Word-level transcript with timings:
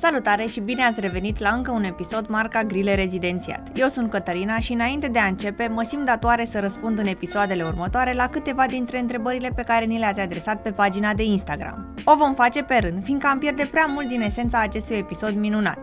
Salutare 0.00 0.46
și 0.46 0.60
bine 0.60 0.84
ați 0.84 1.00
revenit 1.00 1.38
la 1.38 1.48
încă 1.48 1.70
un 1.70 1.84
episod 1.84 2.26
marca 2.26 2.62
Grile 2.62 2.94
Rezidențiat. 2.94 3.68
Eu 3.74 3.88
sunt 3.88 4.10
Cătălina 4.10 4.58
și 4.58 4.72
înainte 4.72 5.06
de 5.08 5.18
a 5.18 5.26
începe, 5.26 5.66
mă 5.66 5.82
simt 5.82 6.04
datoare 6.04 6.44
să 6.44 6.60
răspund 6.60 6.98
în 6.98 7.06
episoadele 7.06 7.62
următoare 7.62 8.12
la 8.12 8.28
câteva 8.28 8.66
dintre 8.66 8.98
întrebările 8.98 9.52
pe 9.54 9.62
care 9.62 9.84
ni 9.84 9.98
le-ați 9.98 10.20
adresat 10.20 10.62
pe 10.62 10.70
pagina 10.70 11.14
de 11.14 11.22
Instagram. 11.22 11.94
O 12.04 12.16
vom 12.16 12.34
face 12.34 12.62
pe 12.62 12.76
rând, 12.76 13.04
fiindcă 13.04 13.26
am 13.26 13.38
pierde 13.38 13.68
prea 13.70 13.86
mult 13.86 14.08
din 14.08 14.20
esența 14.20 14.60
acestui 14.60 14.96
episod 14.96 15.34
minunat. 15.34 15.78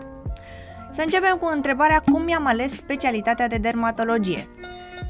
Să 0.92 1.02
începem 1.02 1.38
cu 1.38 1.50
întrebarea 1.54 2.04
cum 2.12 2.24
mi-am 2.24 2.46
ales 2.46 2.76
specialitatea 2.76 3.48
de 3.48 3.58
dermatologie. 3.58 4.48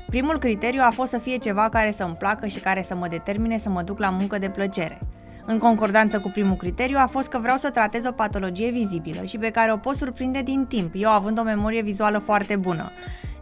Primul 0.07 0.39
criteriu 0.39 0.81
a 0.83 0.91
fost 0.91 1.09
să 1.09 1.17
fie 1.17 1.37
ceva 1.37 1.69
care 1.69 1.91
să-mi 1.91 2.15
placă 2.15 2.47
și 2.47 2.59
care 2.59 2.83
să 2.83 2.95
mă 2.95 3.07
determine 3.07 3.57
să 3.57 3.69
mă 3.69 3.81
duc 3.81 3.99
la 3.99 4.09
muncă 4.09 4.37
de 4.37 4.49
plăcere– 4.49 4.99
în 5.45 5.57
concordanță 5.57 6.19
cu 6.19 6.29
primul 6.29 6.55
criteriu 6.55 6.97
a 6.99 7.07
fost 7.07 7.27
că 7.27 7.39
vreau 7.39 7.57
să 7.57 7.69
tratez 7.69 8.05
o 8.05 8.11
patologie 8.11 8.71
vizibilă 8.71 9.23
și 9.23 9.37
pe 9.37 9.49
care 9.49 9.71
o 9.71 9.77
pot 9.77 9.95
surprinde 9.95 10.41
din 10.41 10.65
timp, 10.65 10.93
eu 10.95 11.09
având 11.09 11.39
o 11.39 11.43
memorie 11.43 11.81
vizuală 11.81 12.17
foarte 12.17 12.55
bună. 12.55 12.91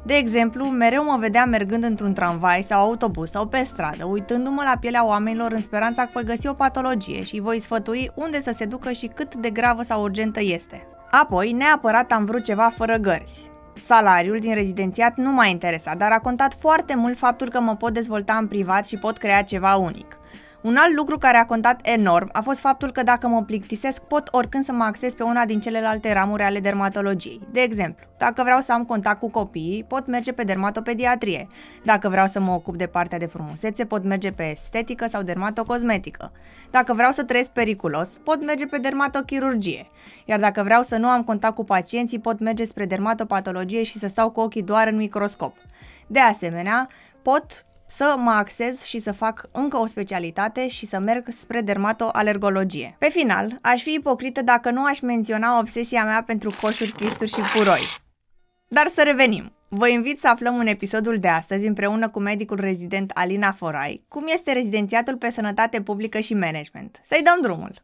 De 0.05 0.13
exemplu, 0.13 0.66
mereu 0.66 1.03
mă 1.03 1.17
vedeam 1.20 1.49
mergând 1.49 1.84
într-un 1.84 2.13
tramvai 2.13 2.61
sau 2.61 2.81
autobuz 2.81 3.30
sau 3.30 3.47
pe 3.47 3.63
stradă, 3.63 4.05
uitându-mă 4.05 4.63
la 4.66 4.77
pielea 4.80 5.05
oamenilor 5.05 5.52
în 5.52 5.61
speranța 5.61 6.03
că 6.03 6.09
voi 6.13 6.23
găsi 6.23 6.47
o 6.47 6.53
patologie 6.53 7.23
și 7.23 7.39
voi 7.39 7.59
sfătui 7.59 8.11
unde 8.16 8.41
să 8.41 8.53
se 8.55 8.66
ducă 8.66 8.91
și 8.91 9.08
cât 9.08 9.35
de 9.35 9.49
gravă 9.49 9.83
sau 9.83 10.02
urgentă 10.02 10.39
este. 10.41 10.88
Apoi, 11.11 11.52
neapărat 11.52 12.11
am 12.11 12.25
vrut 12.25 12.44
ceva 12.44 12.73
fără 12.75 12.95
gărzi. 12.95 13.52
Salariul 13.85 14.38
din 14.38 14.53
rezidențiat 14.53 15.17
nu 15.17 15.31
m-a 15.31 15.45
interesat, 15.45 15.97
dar 15.97 16.11
a 16.11 16.20
contat 16.20 16.53
foarte 16.53 16.95
mult 16.95 17.17
faptul 17.17 17.49
că 17.49 17.59
mă 17.59 17.75
pot 17.75 17.94
dezvolta 17.94 18.33
în 18.33 18.47
privat 18.47 18.88
și 18.88 18.97
pot 18.97 19.17
crea 19.17 19.44
ceva 19.44 19.75
unic. 19.75 20.17
Un 20.63 20.76
alt 20.76 20.95
lucru 20.95 21.17
care 21.17 21.38
a 21.38 21.45
contat 21.45 21.80
enorm 21.81 22.30
a 22.31 22.41
fost 22.41 22.59
faptul 22.59 22.91
că 22.91 23.03
dacă 23.03 23.27
mă 23.27 23.44
plictisesc, 23.44 24.02
pot 24.02 24.27
oricând 24.31 24.63
să 24.63 24.72
mă 24.72 24.84
acces 24.84 25.13
pe 25.13 25.23
una 25.23 25.45
din 25.45 25.59
celelalte 25.59 26.13
ramuri 26.13 26.44
ale 26.44 26.59
dermatologiei. 26.59 27.39
De 27.52 27.61
exemplu, 27.61 28.06
dacă 28.17 28.44
vreau 28.44 28.59
să 28.59 28.73
am 28.73 28.86
contact 28.86 29.19
cu 29.19 29.30
copiii, 29.30 29.84
pot 29.84 30.08
merge 30.08 30.31
pe 30.31 30.44
dermatopediatrie. 30.44 31.47
Dacă 31.84 32.09
vreau 32.09 32.28
să 32.28 32.39
mă 32.39 32.52
ocup 32.52 32.78
de 32.78 32.86
partea 32.86 33.17
de 33.17 33.25
frumusețe, 33.25 33.86
pot 33.86 34.03
merge 34.03 34.31
pe 34.31 34.44
estetică 34.44 35.08
sau 35.08 35.22
dermatocosmetică. 35.22 36.31
Dacă 36.72 36.94
vreau 36.94 37.11
să 37.11 37.23
trăiesc 37.23 37.50
periculos, 37.50 38.19
pot 38.23 38.45
merge 38.45 38.66
pe 38.66 38.78
dermatochirurgie. 38.78 39.88
Iar 40.25 40.39
dacă 40.39 40.64
vreau 40.64 40.81
să 40.81 40.97
nu 40.97 41.08
am 41.08 41.23
contact 41.23 41.56
cu 41.56 41.64
pacienții, 41.64 42.19
pot 42.19 42.39
merge 42.39 42.66
spre 42.66 42.86
dermatopatologie 42.86 43.84
și 43.84 43.97
să 43.97 44.08
stau 44.08 44.30
cu 44.30 44.39
ochii 44.39 44.64
doar 44.64 44.88
în 44.88 44.95
microscop. 44.95 45.56
De 46.08 46.19
asemenea, 46.19 46.89
pot 47.22 47.66
să 47.95 48.16
mă 48.17 48.30
axez 48.31 48.81
și 48.81 48.99
să 48.99 49.11
fac 49.11 49.49
încă 49.52 49.77
o 49.77 49.86
specialitate 49.86 50.67
și 50.67 50.86
să 50.86 50.99
merg 50.99 51.27
spre 51.30 51.61
dermatoalergologie. 51.61 52.95
Pe 53.00 53.09
final, 53.09 53.58
aș 53.61 53.81
fi 53.81 53.94
ipocrită 53.94 54.41
dacă 54.41 54.72
nu 54.72 54.85
aș 54.85 55.00
menționa 55.00 55.59
obsesia 55.59 56.03
mea 56.03 56.23
pentru 56.23 56.55
coșuri, 56.61 56.91
chisturi 56.91 57.30
și 57.30 57.41
puroi. 57.55 57.81
Dar 58.67 58.88
să 58.88 59.03
revenim. 59.03 59.52
Vă 59.67 59.88
invit 59.88 60.19
să 60.19 60.27
aflăm 60.27 60.58
în 60.58 60.67
episodul 60.67 61.17
de 61.17 61.27
astăzi, 61.27 61.67
împreună 61.67 62.09
cu 62.09 62.19
medicul 62.19 62.59
rezident 62.59 63.11
Alina 63.13 63.52
Forai, 63.52 64.03
cum 64.07 64.23
este 64.28 64.52
rezidențiatul 64.52 65.17
pe 65.17 65.31
sănătate 65.31 65.81
publică 65.81 66.19
și 66.19 66.33
management. 66.33 67.02
Să-i 67.03 67.23
dăm 67.23 67.41
drumul! 67.41 67.81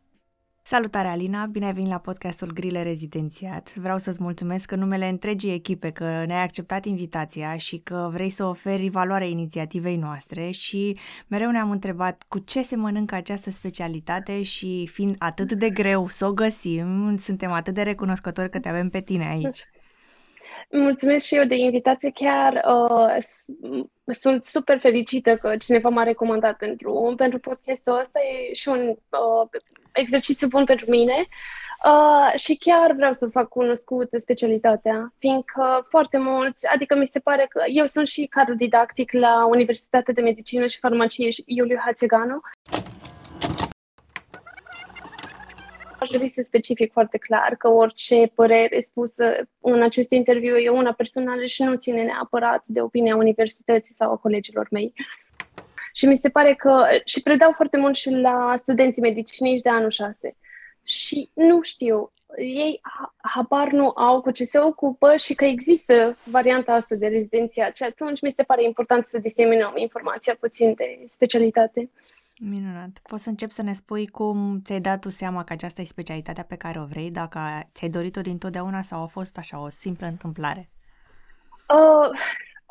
Salutare 0.62 1.08
Alina, 1.08 1.46
bine 1.46 1.66
ai 1.66 1.74
venit 1.74 1.90
la 1.90 1.98
podcastul 1.98 2.54
Grile 2.54 2.84
Rezidențiat. 2.84 3.76
Vreau 3.76 3.98
să-ți 3.98 4.22
mulțumesc 4.22 4.72
în 4.72 4.80
numele 4.80 5.08
întregii 5.08 5.54
echipe 5.54 5.90
că 5.90 6.04
ne-ai 6.04 6.44
acceptat 6.44 6.86
invitația 6.86 7.58
și 7.58 7.78
că 7.78 8.10
vrei 8.14 8.30
să 8.30 8.46
oferi 8.46 8.90
valoarea 8.90 9.28
inițiativei 9.28 9.96
noastre 9.96 10.52
și 10.52 10.98
mereu 11.28 11.52
ne-am 11.52 11.72
întrebat 11.72 12.24
cu 12.28 12.40
ce 12.40 12.62
se 12.62 12.76
mănâncă 12.76 13.16
această 13.16 13.50
specialitate 13.50 14.44
și 14.44 14.90
fiind 14.92 15.16
atât 15.18 15.54
de 15.54 15.70
greu 15.70 16.08
să 16.08 16.26
o 16.26 16.34
găsim, 16.34 17.18
suntem 17.18 17.52
atât 17.52 17.74
de 17.74 17.82
recunoscători 17.82 18.50
că 18.50 18.60
te 18.60 18.70
avem 18.70 18.90
pe 18.90 19.02
tine 19.02 19.28
aici. 19.28 19.66
Mulțumesc 20.72 21.26
și 21.26 21.36
eu 21.36 21.44
de 21.44 21.56
invitație. 21.56 22.12
Chiar 22.14 22.64
uh, 22.68 23.16
sunt 24.06 24.46
super 24.46 24.80
fericită 24.80 25.36
că 25.36 25.58
cineva 25.58 25.90
m-a 25.90 26.04
recomandat 26.04 26.58
pentru, 26.58 27.14
pentru 27.18 27.40
podcastul 27.40 28.00
ăsta. 28.00 28.20
E 28.20 28.54
și 28.54 28.68
un 28.68 28.88
uh, 28.88 29.62
exercițiu 29.92 30.48
bun 30.48 30.64
pentru 30.64 30.90
mine. 30.90 31.28
Uh, 31.86 32.40
și 32.40 32.58
chiar 32.58 32.92
vreau 32.92 33.12
să 33.12 33.28
fac 33.28 33.48
cunoscută 33.48 34.18
specialitatea, 34.18 35.14
fiindcă 35.18 35.86
foarte 35.90 36.18
mulți, 36.18 36.68
adică 36.68 36.96
mi 36.96 37.08
se 37.08 37.20
pare 37.20 37.46
că 37.50 37.64
eu 37.68 37.86
sunt 37.86 38.08
și 38.08 38.26
cadru 38.26 38.56
didactic 38.56 39.12
la 39.12 39.46
Universitatea 39.46 40.14
de 40.14 40.22
Medicină 40.22 40.68
și 40.68 40.80
Farmacie 40.80 41.30
Iuliu 41.46 41.78
Hațeganu 41.86 42.42
Aș 46.00 46.10
dori 46.10 46.30
să 46.30 46.42
specific 46.42 46.92
foarte 46.92 47.18
clar 47.18 47.56
că 47.58 47.68
orice 47.68 48.32
părere 48.36 48.80
spusă 48.80 49.34
în 49.60 49.82
acest 49.82 50.12
interviu 50.12 50.56
e 50.56 50.70
una 50.70 50.94
personală 50.94 51.46
și 51.46 51.64
nu 51.64 51.76
ține 51.76 52.04
neapărat 52.04 52.64
de 52.66 52.82
opinia 52.82 53.16
universității 53.16 53.94
sau 53.94 54.12
a 54.12 54.18
colegilor 54.18 54.68
mei. 54.72 54.94
Și 55.94 56.06
mi 56.06 56.18
se 56.18 56.30
pare 56.30 56.54
că 56.54 56.86
și 57.06 57.22
predau 57.22 57.52
foarte 57.52 57.78
mult 57.78 57.96
și 57.96 58.10
la 58.10 58.54
studenții 58.58 59.02
mediciniști 59.02 59.64
de 59.64 59.70
anul 59.70 59.90
6. 59.90 60.36
Și 60.84 61.30
nu 61.34 61.62
știu, 61.62 62.12
ei 62.38 62.82
habar 63.18 63.72
nu 63.72 63.92
au 63.96 64.22
cu 64.22 64.32
ce 64.32 64.44
se 64.44 64.60
ocupă 64.60 65.16
și 65.16 65.34
că 65.34 65.46
există 65.46 66.18
varianta 66.24 66.72
asta 66.74 66.96
de 66.96 67.08
rezidențiat 67.08 67.76
și 67.76 67.84
atunci 67.84 68.22
mi 68.22 68.32
se 68.32 68.44
pare 68.44 68.64
important 68.64 69.06
să 69.06 69.18
diseminăm 69.18 69.74
informația 69.76 70.38
puțin 70.40 70.74
de 70.74 71.04
specialitate. 71.08 71.90
Minunat. 72.42 73.00
Poți 73.04 73.24
să 73.24 73.30
încep 73.30 73.52
să 73.52 73.62
ne 73.62 73.74
spui 73.74 74.08
cum 74.08 74.62
ți-ai 74.62 74.82
dat 74.82 75.00
tu 75.00 75.10
seama 75.10 75.44
că 75.44 75.54
aceasta 75.54 75.82
e 75.82 75.86
specialitatea 75.86 76.44
pe 76.44 76.56
care 76.56 76.80
o 76.80 76.86
vrei, 76.86 77.12
dacă 77.12 77.40
ți-ai 77.74 77.90
dorit-o 77.90 78.22
dintotdeauna 78.22 78.82
sau 78.82 79.04
a 79.04 79.06
fost 79.06 79.38
așa 79.38 79.60
o 79.60 79.70
simplă 79.70 80.08
întâmplare? 80.08 80.70
Uh, 81.70 82.20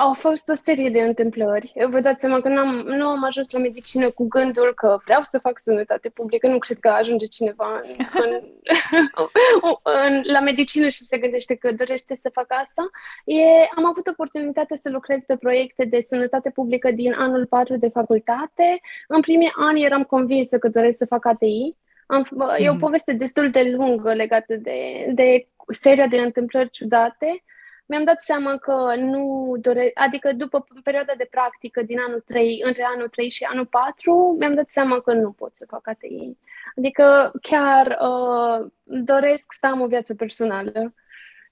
au 0.00 0.14
fost 0.14 0.48
o 0.48 0.54
serie 0.54 0.90
de 0.90 1.00
întâmplări. 1.00 1.72
Vă 1.90 2.00
dați 2.00 2.20
seama 2.20 2.40
că 2.40 2.48
n-am, 2.48 2.74
nu 2.86 3.06
am 3.06 3.24
ajuns 3.24 3.50
la 3.50 3.58
medicină 3.58 4.10
cu 4.10 4.26
gândul 4.28 4.72
că 4.74 4.98
vreau 5.04 5.22
să 5.22 5.38
fac 5.38 5.58
sănătate 5.60 6.08
publică. 6.08 6.46
Nu 6.46 6.58
cred 6.58 6.78
că 6.78 6.88
ajunge 6.88 7.26
cineva 7.26 7.80
în, 7.82 8.06
în, 8.24 8.40
în, 10.06 10.20
la 10.32 10.40
medicină 10.40 10.88
și 10.88 11.04
se 11.04 11.18
gândește 11.18 11.54
că 11.54 11.72
dorește 11.72 12.18
să 12.22 12.30
facă 12.32 12.54
asta. 12.62 12.82
E, 13.24 13.42
am 13.76 13.86
avut 13.86 14.06
oportunitatea 14.06 14.76
să 14.76 14.90
lucrez 14.90 15.24
pe 15.24 15.36
proiecte 15.36 15.84
de 15.84 16.00
sănătate 16.00 16.50
publică 16.50 16.90
din 16.90 17.12
anul 17.12 17.46
4 17.46 17.76
de 17.76 17.88
facultate. 17.88 18.80
În 19.08 19.20
primii 19.20 19.52
ani 19.54 19.84
eram 19.84 20.02
convinsă 20.02 20.58
că 20.58 20.68
doresc 20.68 20.98
să 20.98 21.06
fac 21.06 21.26
ATI. 21.26 21.76
Am, 22.06 22.28
e 22.58 22.68
o 22.68 22.72
mhm. 22.72 22.80
poveste 22.80 23.12
destul 23.12 23.50
de 23.50 23.72
lungă 23.76 24.12
legată 24.12 24.56
de, 24.56 25.10
de 25.14 25.48
seria 25.72 26.06
de 26.06 26.20
întâmplări 26.20 26.70
ciudate 26.70 27.42
mi-am 27.88 28.04
dat 28.04 28.22
seama 28.22 28.56
că 28.56 28.94
nu 28.96 29.54
doresc, 29.60 29.90
adică 29.94 30.32
după 30.32 30.66
perioada 30.82 31.12
de 31.16 31.28
practică 31.30 31.82
din 31.82 31.98
anul 32.00 32.20
3, 32.26 32.60
între 32.64 32.82
anul 32.94 33.08
3 33.08 33.28
și 33.30 33.44
anul 33.44 33.66
4, 33.66 34.36
mi-am 34.38 34.54
dat 34.54 34.70
seama 34.70 35.00
că 35.00 35.12
nu 35.12 35.30
pot 35.30 35.56
să 35.56 35.66
fac 35.68 35.88
ATI. 35.88 36.36
Adică 36.76 37.32
chiar 37.42 37.98
uh, 38.00 38.66
doresc 38.82 39.52
să 39.52 39.66
am 39.66 39.80
o 39.80 39.86
viață 39.86 40.14
personală. 40.14 40.94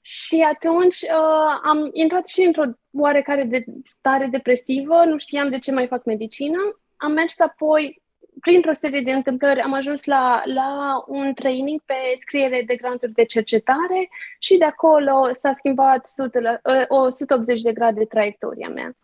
Și 0.01 0.47
atunci 0.55 1.01
uh, 1.03 1.61
am 1.63 1.91
intrat 1.93 2.29
și 2.29 2.43
într-o 2.43 2.65
oarecare 2.93 3.43
de 3.45 3.65
stare 3.85 4.27
depresivă, 4.27 5.05
nu 5.05 5.19
știam 5.19 5.49
de 5.51 5.59
ce 5.59 5.73
mai 5.73 5.87
fac 5.87 6.05
medicină. 6.05 6.81
Am 6.97 7.13
mers 7.13 7.41
apoi 7.41 8.03
printr-o 8.41 8.73
serie 8.73 9.01
de 9.01 9.13
întâmplări 9.13 9.61
am 9.61 9.73
ajuns 9.73 10.05
la, 10.05 10.43
la 10.45 11.05
un 11.07 11.35
training 11.35 11.81
pe 11.85 11.95
scriere 12.15 12.63
de 12.67 12.77
granturi 12.77 13.13
de 13.13 13.25
cercetare 13.25 14.09
și 14.39 14.57
de 14.57 14.65
acolo 14.65 15.31
s-a 15.41 15.53
schimbat 15.53 16.05
100 16.05 16.41
la, 16.41 16.61
180 16.89 17.61
de 17.61 17.73
grade 17.73 18.05
traiectoria 18.05 18.69
mea. 18.69 18.97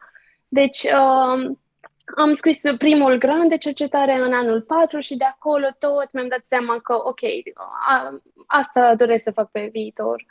Deci 0.48 0.82
uh, 0.82 1.50
am 2.16 2.34
scris 2.34 2.62
primul 2.78 3.18
grant 3.18 3.48
de 3.48 3.56
cercetare 3.56 4.16
în 4.16 4.32
anul 4.32 4.60
4 4.60 5.00
și 5.00 5.16
de 5.16 5.24
acolo 5.24 5.66
tot 5.78 6.08
mi-am 6.12 6.28
dat 6.28 6.44
seama 6.44 6.78
că, 6.78 6.94
ok, 6.94 7.20
a, 7.88 8.20
asta 8.46 8.94
doresc 8.94 9.22
să 9.22 9.30
fac 9.30 9.50
pe 9.50 9.68
viitor. 9.72 10.24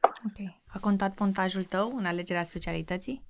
Ok. 0.00 0.48
A 0.74 0.78
contat 0.80 1.14
pontajul 1.14 1.64
tău 1.64 1.92
în 1.96 2.04
alegerea 2.04 2.42
specialității? 2.42 3.22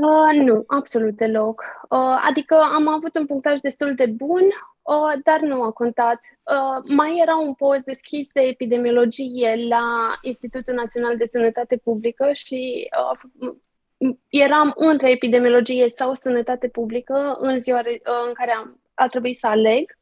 Uh, 0.00 0.38
nu, 0.38 0.64
absolut 0.66 1.16
deloc. 1.16 1.62
Uh, 1.88 2.22
adică 2.28 2.54
am 2.54 2.88
avut 2.88 3.16
un 3.16 3.26
punctaj 3.26 3.60
destul 3.60 3.94
de 3.94 4.06
bun, 4.06 4.42
uh, 4.82 5.12
dar 5.22 5.40
nu 5.40 5.62
a 5.62 5.70
contat. 5.72 6.20
Uh, 6.42 6.94
mai 6.96 7.18
era 7.22 7.36
un 7.36 7.54
post 7.54 7.84
deschis 7.84 8.32
de 8.32 8.40
epidemiologie 8.40 9.66
la 9.68 10.04
Institutul 10.22 10.74
Național 10.74 11.16
de 11.16 11.24
Sănătate 11.24 11.76
Publică 11.76 12.30
și 12.32 12.88
uh, 13.40 13.54
eram 14.28 14.72
între 14.76 15.10
epidemiologie 15.10 15.88
sau 15.88 16.14
sănătate 16.14 16.68
publică 16.68 17.36
în 17.38 17.58
ziua 17.58 17.78
uh, 17.78 18.24
în 18.26 18.32
care 18.32 18.52
am, 18.52 18.80
a 18.94 19.06
trebuit 19.06 19.38
să 19.38 19.46
aleg. 19.46 19.98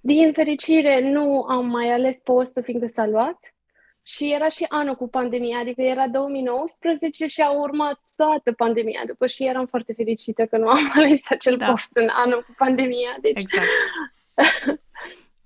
Din 0.00 0.32
fericire, 0.32 1.10
nu 1.10 1.42
am 1.42 1.66
mai 1.66 1.92
ales 1.92 2.18
postul 2.18 2.62
fiindcă 2.62 2.86
s-a 2.86 3.06
luat. 3.06 3.54
Și 4.02 4.32
era 4.32 4.48
și 4.48 4.64
anul 4.68 4.94
cu 4.94 5.08
pandemia, 5.08 5.58
adică 5.58 5.82
era 5.82 6.08
2019 6.08 7.26
și 7.26 7.40
a 7.40 7.50
urmat 7.50 8.00
toată 8.16 8.52
pandemia 8.52 9.02
după 9.06 9.26
și 9.26 9.44
eram 9.44 9.66
foarte 9.66 9.92
fericită 9.92 10.46
că 10.46 10.56
nu 10.56 10.68
am 10.68 10.90
ales 10.96 11.30
acel 11.30 11.56
da. 11.56 11.70
post 11.70 11.96
în 11.96 12.08
anul 12.12 12.42
cu 12.46 12.54
pandemia. 12.56 13.16
Deci... 13.20 13.40
Exact. 13.40 13.68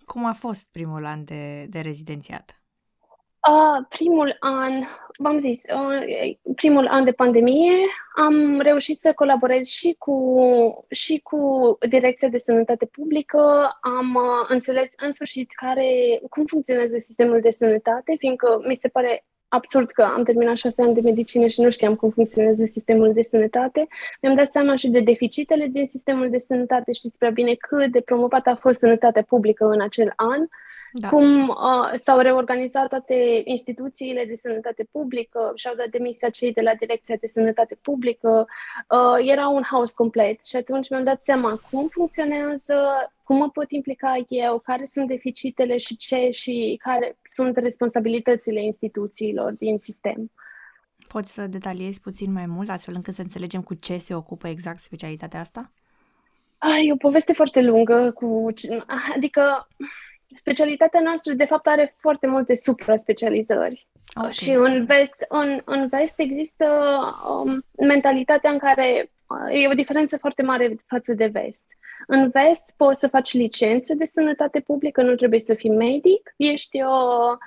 Cum 0.04 0.24
a 0.24 0.32
fost 0.32 0.68
primul 0.72 1.04
an 1.04 1.24
de, 1.24 1.66
de 1.68 1.80
rezidențiat? 1.80 2.63
Uh, 3.50 3.84
primul 3.88 4.36
an, 4.40 4.72
v-am 5.18 5.38
zis, 5.38 5.62
uh, 5.74 6.36
primul 6.54 6.86
an 6.86 7.04
de 7.04 7.12
pandemie 7.12 7.72
am 8.16 8.60
reușit 8.60 8.96
să 8.96 9.12
colaborez 9.12 9.66
și 9.66 9.94
cu, 9.98 10.86
și 10.90 11.20
cu 11.22 11.38
Direcția 11.88 12.28
de 12.28 12.38
Sănătate 12.38 12.86
Publică. 12.86 13.70
Am 13.80 14.14
uh, 14.14 14.46
înțeles 14.48 14.92
în 14.96 15.12
sfârșit 15.12 15.50
care, 15.54 16.20
cum 16.30 16.44
funcționează 16.44 16.98
sistemul 16.98 17.40
de 17.40 17.50
sănătate, 17.50 18.14
fiindcă 18.18 18.62
mi 18.66 18.74
se 18.74 18.88
pare 18.88 19.24
absurd 19.48 19.90
că 19.90 20.02
am 20.02 20.24
terminat 20.24 20.56
șase 20.56 20.82
ani 20.82 20.94
de 20.94 21.00
medicină 21.00 21.46
și 21.46 21.60
nu 21.60 21.70
știam 21.70 21.94
cum 21.94 22.10
funcționează 22.10 22.64
sistemul 22.64 23.12
de 23.12 23.22
sănătate. 23.22 23.86
Mi-am 24.20 24.34
dat 24.36 24.50
seama 24.50 24.76
și 24.76 24.88
de 24.88 25.00
deficitele 25.00 25.66
din 25.66 25.86
sistemul 25.86 26.30
de 26.30 26.38
sănătate. 26.38 26.92
Știți 26.92 27.18
prea 27.18 27.30
bine 27.30 27.54
cât 27.54 27.92
de 27.92 28.00
promovată 28.00 28.50
a 28.50 28.54
fost 28.54 28.78
sănătatea 28.78 29.22
publică 29.22 29.64
în 29.64 29.80
acel 29.80 30.12
an 30.16 30.46
da. 30.96 31.08
cum 31.08 31.48
uh, 31.48 31.92
s-au 31.94 32.18
reorganizat 32.18 32.88
toate 32.88 33.42
instituțiile 33.44 34.24
de 34.24 34.36
sănătate 34.36 34.88
publică, 34.90 35.52
și-au 35.54 35.74
dat 35.74 35.88
demisia 35.88 36.28
cei 36.28 36.52
de 36.52 36.60
la 36.60 36.74
Direcția 36.74 37.16
de 37.20 37.26
Sănătate 37.26 37.78
Publică, 37.82 38.46
uh, 38.88 39.28
era 39.30 39.48
un 39.48 39.62
haos 39.62 39.92
complet 39.92 40.44
și 40.44 40.56
atunci 40.56 40.88
mi-am 40.90 41.04
dat 41.04 41.22
seama 41.22 41.60
cum 41.70 41.88
funcționează, 41.88 42.74
cum 43.22 43.36
mă 43.36 43.50
pot 43.50 43.70
implica 43.70 44.24
eu, 44.28 44.58
care 44.58 44.84
sunt 44.84 45.08
deficitele 45.08 45.76
și 45.76 45.96
ce 45.96 46.30
și 46.30 46.80
care 46.82 47.18
sunt 47.22 47.56
responsabilitățile 47.56 48.62
instituțiilor 48.62 49.52
din 49.52 49.78
sistem. 49.78 50.30
Poți 51.08 51.32
să 51.32 51.46
detaliezi 51.46 52.00
puțin 52.00 52.32
mai 52.32 52.46
mult, 52.46 52.68
astfel 52.68 52.94
încât 52.94 53.14
să 53.14 53.20
înțelegem 53.20 53.62
cu 53.62 53.74
ce 53.74 53.98
se 53.98 54.14
ocupă 54.14 54.48
exact 54.48 54.78
specialitatea 54.78 55.40
asta? 55.40 55.70
Ah, 56.58 56.78
e 56.86 56.92
o 56.92 56.96
poveste 56.96 57.32
foarte 57.32 57.60
lungă, 57.60 58.10
cu, 58.14 58.46
adică 59.14 59.68
specialitatea 60.34 61.00
noastră, 61.00 61.32
de 61.32 61.44
fapt, 61.44 61.66
are 61.66 61.94
foarte 61.96 62.26
multe 62.26 62.54
supra-specializări. 62.54 63.86
Okay. 64.14 64.32
Și 64.32 64.50
în 64.50 64.84
vest, 64.84 65.24
în, 65.28 65.60
în 65.64 65.86
vest 65.86 66.18
există 66.18 66.66
um, 67.28 67.64
mentalitatea 67.86 68.50
în 68.50 68.58
care 68.58 69.10
uh, 69.26 69.62
e 69.62 69.68
o 69.68 69.74
diferență 69.74 70.18
foarte 70.18 70.42
mare 70.42 70.76
față 70.86 71.14
de 71.14 71.26
vest. 71.26 71.66
În 72.06 72.30
vest 72.30 72.74
poți 72.76 73.00
să 73.00 73.08
faci 73.08 73.32
licențe 73.32 73.94
de 73.94 74.04
sănătate 74.04 74.60
publică, 74.60 75.02
nu 75.02 75.14
trebuie 75.14 75.40
să 75.40 75.54
fii 75.54 75.70
medic, 75.70 76.34
ești 76.36 76.82
o 76.82 76.92
Um, 76.92 77.38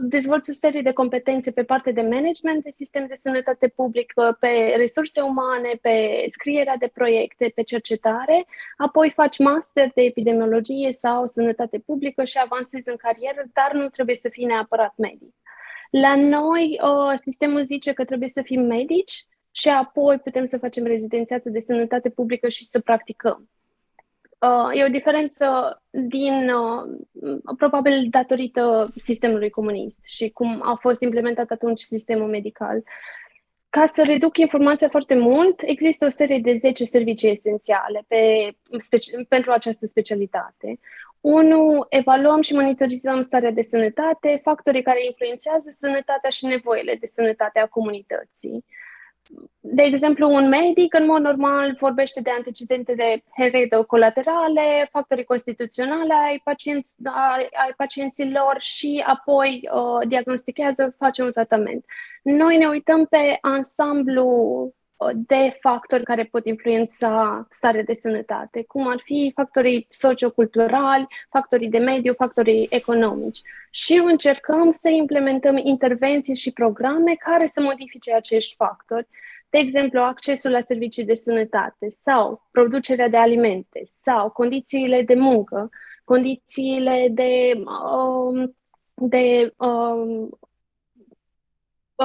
dezvolți 0.00 0.50
o 0.50 0.52
serie 0.52 0.82
de 0.82 0.92
competențe 0.92 1.50
pe 1.50 1.64
partea 1.64 1.92
de 1.92 2.02
management 2.02 2.62
de 2.62 2.70
sistem 2.70 3.06
de 3.06 3.14
sănătate 3.14 3.68
publică, 3.68 4.36
pe 4.40 4.74
resurse 4.76 5.20
umane, 5.20 5.78
pe 5.82 6.24
scrierea 6.28 6.76
de 6.76 6.90
proiecte, 6.94 7.52
pe 7.54 7.62
cercetare, 7.62 8.46
apoi 8.76 9.10
faci 9.10 9.38
master 9.38 9.90
de 9.94 10.02
epidemiologie 10.02 10.92
sau 10.92 11.26
sănătate 11.26 11.78
publică 11.78 12.24
și 12.24 12.38
avansezi 12.42 12.88
în 12.88 12.96
carieră, 12.96 13.42
dar 13.52 13.72
nu 13.72 13.88
trebuie 13.88 14.16
să 14.16 14.28
fii 14.28 14.44
neapărat 14.44 14.92
medic. 14.96 15.34
La 15.90 16.16
noi, 16.16 16.80
uh, 16.82 17.18
sistemul 17.18 17.62
zice 17.62 17.92
că 17.92 18.04
trebuie 18.04 18.28
să 18.28 18.42
fim 18.42 18.60
medici 18.60 19.26
și 19.50 19.68
apoi 19.68 20.18
putem 20.18 20.44
să 20.44 20.58
facem 20.58 20.84
rezidențiatul 20.84 21.52
de 21.52 21.60
sănătate 21.60 22.10
publică 22.10 22.48
și 22.48 22.64
să 22.64 22.80
practicăm. 22.80 23.48
Uh, 24.40 24.70
e 24.72 24.84
o 24.84 24.88
diferență 24.88 25.46
din, 25.90 26.50
uh, 26.50 27.54
probabil 27.56 28.06
datorită 28.10 28.92
sistemului 28.96 29.50
comunist 29.50 29.98
și 30.02 30.30
cum 30.30 30.60
a 30.64 30.74
fost 30.74 31.00
implementat 31.00 31.50
atunci 31.50 31.80
sistemul 31.80 32.28
medical. 32.28 32.82
Ca 33.68 33.86
să 33.86 34.02
reduc 34.04 34.38
informația 34.38 34.88
foarte 34.88 35.14
mult, 35.14 35.60
există 35.62 36.06
o 36.06 36.08
serie 36.08 36.38
de 36.38 36.56
10 36.56 36.84
servicii 36.84 37.30
esențiale 37.30 38.04
pe, 38.08 38.50
speci- 38.78 39.26
pentru 39.28 39.50
această 39.50 39.86
specialitate. 39.86 40.78
Unu, 41.20 41.86
evaluăm 41.88 42.40
și 42.40 42.54
monitorizăm 42.54 43.20
starea 43.20 43.50
de 43.50 43.62
sănătate, 43.62 44.40
factorii 44.42 44.82
care 44.82 45.04
influențează 45.04 45.70
sănătatea 45.70 46.30
și 46.30 46.46
nevoile 46.46 46.94
de 46.94 47.06
sănătate 47.06 47.58
a 47.58 47.66
comunității 47.66 48.64
de 49.60 49.82
exemplu, 49.82 50.30
un 50.30 50.48
medic, 50.48 50.94
în 50.94 51.06
mod 51.06 51.20
normal, 51.20 51.76
vorbește 51.78 52.20
de 52.20 52.30
antecedentele 52.30 53.24
heredocolaterale, 53.36 54.88
factorii 54.90 55.24
constituționale 55.24 56.14
ai, 56.14 56.40
pacienți, 56.44 56.94
ai, 57.04 57.48
ai 57.52 57.72
pacienților 57.76 58.56
și 58.58 59.04
apoi 59.06 59.68
uh, 59.72 60.08
diagnostichează, 60.08 60.94
face 60.98 61.22
un 61.22 61.32
tratament. 61.32 61.84
Noi 62.22 62.56
ne 62.56 62.66
uităm 62.66 63.04
pe 63.04 63.38
ansamblu 63.40 64.72
de 65.14 65.56
factori 65.60 66.02
care 66.02 66.24
pot 66.24 66.46
influența 66.46 67.46
starea 67.50 67.82
de 67.82 67.94
sănătate, 67.94 68.62
cum 68.62 68.88
ar 68.88 69.00
fi 69.04 69.32
factorii 69.34 69.86
socioculturali, 69.90 71.06
factorii 71.30 71.68
de 71.68 71.78
mediu, 71.78 72.14
factorii 72.14 72.66
economici. 72.70 73.40
Și 73.70 74.02
încercăm 74.04 74.72
să 74.72 74.88
implementăm 74.88 75.56
intervenții 75.56 76.34
și 76.34 76.52
programe 76.52 77.14
care 77.14 77.46
să 77.46 77.60
modifice 77.60 78.14
acești 78.14 78.54
factori, 78.54 79.06
de 79.50 79.58
exemplu, 79.58 80.00
accesul 80.00 80.50
la 80.50 80.60
servicii 80.60 81.04
de 81.04 81.14
sănătate 81.14 81.88
sau 81.88 82.48
producerea 82.50 83.08
de 83.08 83.16
alimente 83.16 83.82
sau 83.84 84.30
condițiile 84.30 85.02
de 85.02 85.14
muncă, 85.14 85.70
condițiile 86.04 87.08
de, 87.10 87.52
um, 87.54 88.54
de 88.94 89.54
um, 89.56 90.38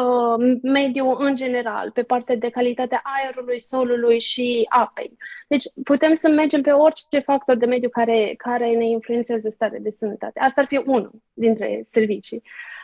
Uh, 0.01 0.57
mediu 0.61 1.09
în 1.09 1.35
general, 1.35 1.91
pe 1.91 2.03
partea 2.03 2.35
de 2.35 2.49
calitatea 2.49 3.01
aerului, 3.03 3.59
solului 3.59 4.19
și 4.19 4.65
apei. 4.69 5.17
Deci 5.47 5.63
putem 5.83 6.13
să 6.13 6.29
mergem 6.29 6.61
pe 6.61 6.71
orice 6.71 7.19
factor 7.19 7.55
de 7.55 7.65
mediu 7.65 7.89
care, 7.89 8.33
care 8.37 8.71
ne 8.71 8.85
influențează 8.85 9.49
starea 9.49 9.79
de 9.79 9.89
sănătate. 9.89 10.39
Asta 10.39 10.61
ar 10.61 10.67
fi 10.67 10.81
unul 10.85 11.11
dintre 11.33 11.83
servicii. 11.85 12.43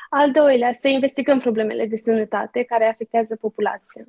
Al 0.09 0.31
doilea, 0.31 0.73
să 0.73 0.87
investigăm 0.87 1.39
problemele 1.39 1.85
de 1.85 1.95
sănătate 1.95 2.63
care 2.63 2.87
afectează 2.87 3.35
populația. 3.35 4.05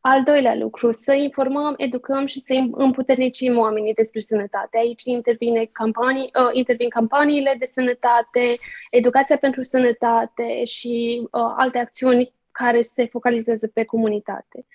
Al 0.00 0.22
doilea 0.22 0.54
lucru, 0.54 0.90
să 0.90 1.12
informăm, 1.12 1.74
educăm 1.76 2.26
și 2.26 2.40
să 2.40 2.54
împuternicim 2.72 3.58
oamenii 3.58 3.94
despre 3.94 4.20
sănătate. 4.20 4.78
Aici 4.78 5.02
intervine 5.04 5.68
campanii, 5.72 6.30
uh, 6.40 6.48
intervin 6.52 6.88
campaniile 6.88 7.56
de 7.58 7.64
sănătate, 7.64 8.56
educația 8.90 9.36
pentru 9.36 9.62
sănătate 9.62 10.64
și 10.64 11.20
uh, 11.22 11.54
alte 11.56 11.78
acțiuni 11.78 12.32
care 12.52 12.82
se 12.82 13.06
focalizează 13.06 13.68
pe 13.68 13.84
comunitate. 13.84 14.66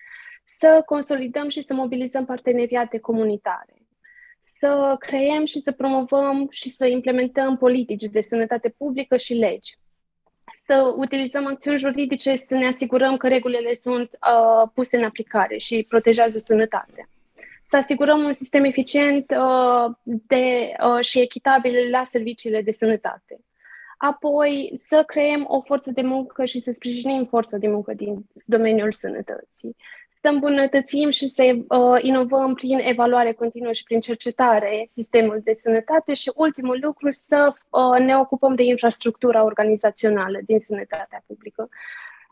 Să 0.44 0.84
consolidăm 0.86 1.50
și 1.50 1.62
să 1.62 1.74
mobilizăm 1.74 2.26
parteneriate 2.26 3.00
comunitare. 3.00 3.74
Să 4.42 4.96
creăm 5.00 5.46
și 5.46 5.60
să 5.60 5.72
promovăm 5.72 6.48
și 6.50 6.70
să 6.70 6.88
implementăm 6.88 7.58
politici 7.58 8.04
de 8.04 8.22
sănătate 8.22 8.70
publică 8.78 9.18
și 9.18 9.34
legi. 9.34 9.78
Să 10.52 10.94
utilizăm 10.96 11.48
acțiuni 11.48 11.78
juridice 11.78 12.36
să 12.36 12.56
ne 12.56 12.68
asigurăm 12.68 13.18
că 13.18 13.28
regulile 13.28 13.74
sunt 13.74 14.10
uh, 14.12 14.70
puse 14.74 14.98
în 14.98 15.04
aplicare 15.04 15.58
și 15.58 15.86
protejează 15.90 16.40
sănătatea 16.40 17.10
să 17.70 17.78
asigurăm 17.78 18.24
un 18.24 18.34
sistem 18.34 18.64
eficient 18.64 19.32
uh, 19.32 19.96
de, 20.04 20.74
uh, 20.84 21.06
și 21.06 21.20
echitabil 21.20 21.90
la 21.90 22.04
serviciile 22.04 22.62
de 22.62 22.72
sănătate 22.72 23.40
apoi 23.98 24.72
să 24.76 25.04
creăm 25.06 25.46
o 25.48 25.62
forță 25.62 25.92
de 25.92 26.02
muncă 26.02 26.46
și 26.46 26.60
să 26.60 26.72
sprijinim 26.72 27.26
forța 27.26 27.58
de 27.58 27.68
muncă 27.68 27.94
din 27.94 28.26
domeniul 28.46 28.92
sănătății, 28.92 29.76
să 30.22 30.28
îmbunătățim 30.28 31.10
și 31.10 31.28
să 31.28 31.44
uh, 31.44 32.02
inovăm 32.02 32.54
prin 32.54 32.78
evaluare 32.78 33.32
continuă 33.32 33.72
și 33.72 33.84
prin 33.84 34.00
cercetare 34.00 34.86
sistemul 34.90 35.42
de 35.44 35.54
sănătate 35.54 36.14
și 36.14 36.32
ultimul 36.36 36.80
lucru 36.82 37.12
să 37.12 37.54
uh, 37.70 38.00
ne 38.00 38.18
ocupăm 38.18 38.56
de 38.56 38.64
infrastructura 38.64 39.44
organizațională 39.44 40.40
din 40.46 40.60
sănătatea 40.60 41.24
publică 41.28 41.70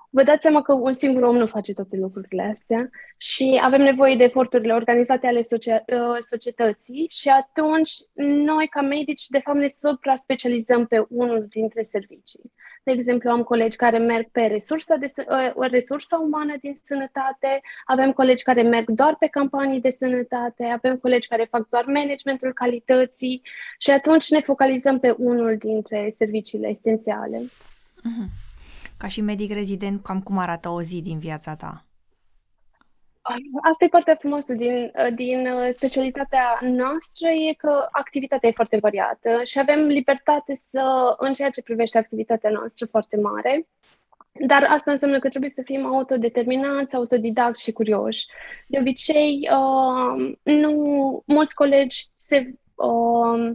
vă 0.09 0.23
dați 0.23 0.41
seama 0.41 0.61
că 0.61 0.73
un 0.73 0.93
singur 0.93 1.23
om 1.23 1.35
nu 1.35 1.45
face 1.45 1.73
toate 1.73 1.95
lucrurile 1.95 2.51
astea 2.53 2.89
și 3.17 3.59
avem 3.63 3.81
nevoie 3.81 4.15
de 4.15 4.23
eforturile 4.23 4.73
organizate 4.73 5.27
ale 5.27 5.39
uh, 5.39 6.17
societății 6.29 7.05
și 7.09 7.29
atunci 7.29 7.91
noi 8.45 8.67
ca 8.67 8.81
medici 8.81 9.27
de 9.27 9.39
fapt 9.39 9.57
ne 9.57 9.67
supra-specializăm 9.67 10.85
pe 10.85 11.05
unul 11.09 11.47
dintre 11.49 11.83
servicii. 11.83 12.51
De 12.83 12.91
exemplu, 12.91 13.29
am 13.29 13.43
colegi 13.43 13.77
care 13.77 13.97
merg 13.97 14.27
pe 14.31 14.41
resursa, 14.41 14.95
de, 14.95 15.05
uh, 15.55 15.69
resursa 15.69 16.17
umană 16.17 16.55
din 16.61 16.73
sănătate, 16.83 17.61
avem 17.85 18.11
colegi 18.11 18.43
care 18.43 18.61
merg 18.61 18.89
doar 18.89 19.15
pe 19.19 19.27
campanii 19.27 19.81
de 19.81 19.89
sănătate, 19.89 20.63
avem 20.63 20.97
colegi 20.97 21.27
care 21.27 21.47
fac 21.49 21.69
doar 21.69 21.85
managementul 21.85 22.53
calității 22.53 23.41
și 23.79 23.91
atunci 23.91 24.29
ne 24.29 24.39
focalizăm 24.39 24.99
pe 24.99 25.15
unul 25.17 25.57
dintre 25.57 26.09
serviciile 26.15 26.67
esențiale. 26.67 27.37
Uh-huh. 27.37 28.44
Ca 28.97 29.07
și 29.07 29.21
medic 29.21 29.51
rezident, 29.51 30.03
cam 30.03 30.21
cum 30.21 30.37
arată 30.37 30.69
o 30.69 30.81
zi 30.81 31.01
din 31.01 31.19
viața 31.19 31.55
ta? 31.55 31.85
Asta 33.61 33.85
e 33.85 33.87
partea 33.87 34.15
frumoasă 34.15 34.53
din, 34.53 34.91
din 35.15 35.47
uh, 35.47 35.69
specialitatea 35.71 36.59
noastră, 36.61 37.27
e 37.27 37.53
că 37.53 37.87
activitatea 37.91 38.49
e 38.49 38.51
foarte 38.51 38.77
variată 38.77 39.43
și 39.43 39.59
avem 39.59 39.79
libertate 39.79 40.55
să, 40.55 41.15
în 41.17 41.33
ceea 41.33 41.49
ce 41.49 41.61
privește 41.61 41.97
activitatea 41.97 42.49
noastră, 42.49 42.85
foarte 42.85 43.17
mare. 43.17 43.67
Dar 44.47 44.63
asta 44.63 44.91
înseamnă 44.91 45.19
că 45.19 45.29
trebuie 45.29 45.49
să 45.49 45.61
fim 45.65 45.85
autodeterminați, 45.85 46.95
autodidacți 46.95 47.63
și 47.63 47.71
curioși. 47.71 48.25
De 48.67 48.79
obicei, 48.79 49.49
uh, 49.51 50.35
nu, 50.43 51.23
mulți 51.25 51.55
colegi 51.55 52.07
se 52.15 52.53
uh, 52.75 53.51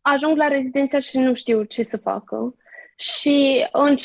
ajung 0.00 0.36
la 0.36 0.48
rezidenția 0.48 0.98
și 0.98 1.18
nu 1.18 1.34
știu 1.34 1.62
ce 1.62 1.82
să 1.82 1.96
facă 1.96 2.54
și 2.96 3.66
în, 3.72 3.96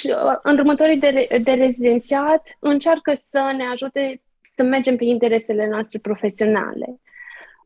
în 0.44 0.58
următorii 0.58 0.98
de, 0.98 1.28
de 1.42 1.52
rezidențiat 1.52 2.58
încearcă 2.60 3.14
să 3.14 3.54
ne 3.58 3.64
ajute 3.64 4.22
să 4.42 4.64
mergem 4.64 4.96
pe 4.96 5.04
interesele 5.04 5.68
noastre 5.68 6.00
profesionale. 6.00 7.00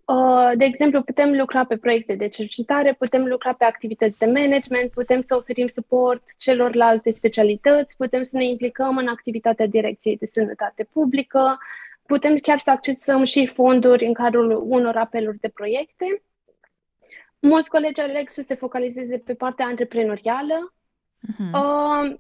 Uh, 0.06 0.52
de 0.56 0.66
exemplu, 0.66 1.02
putem 1.02 1.32
lucra 1.38 1.66
pe 1.66 1.78
proiecte 1.78 2.16
de 2.16 2.28
cercetare, 2.28 2.94
putem 2.94 3.26
lucra 3.26 3.54
pe 3.54 3.64
activități 3.64 4.20
de 4.20 4.26
management, 4.26 4.92
putem 4.92 5.22
să 5.22 5.36
oferim 5.36 5.68
suport 5.68 6.24
celorlalte 6.38 7.12
specialități, 7.12 7.96
putem 7.96 8.24
să 8.24 8.38
ne 8.38 8.46
implicăm 8.46 8.98
în 8.98 9.08
activitatea 9.08 9.66
Direcției 9.66 10.18
de 10.18 10.26
Sănătate 10.26 10.88
Publică, 10.92 11.58
putem 12.06 12.36
chiar 12.36 12.60
să 12.60 12.72
accesăm 12.72 13.24
și 13.24 13.48
fonduri 13.48 14.06
în 14.06 14.14
cadrul 14.14 14.64
unor 14.68 14.96
apeluri 14.96 15.40
de 15.40 15.50
proiecte. 15.50 16.22
Mulți 17.40 17.70
colegi 17.70 18.02
aleg 18.02 18.30
să 18.30 18.42
se 18.42 18.56
focalizeze 18.56 19.18
pe 19.18 19.34
partea 19.34 19.66
antreprenorială. 19.66 20.74
Uh-huh. 21.32 21.52
Uh, 21.54 22.16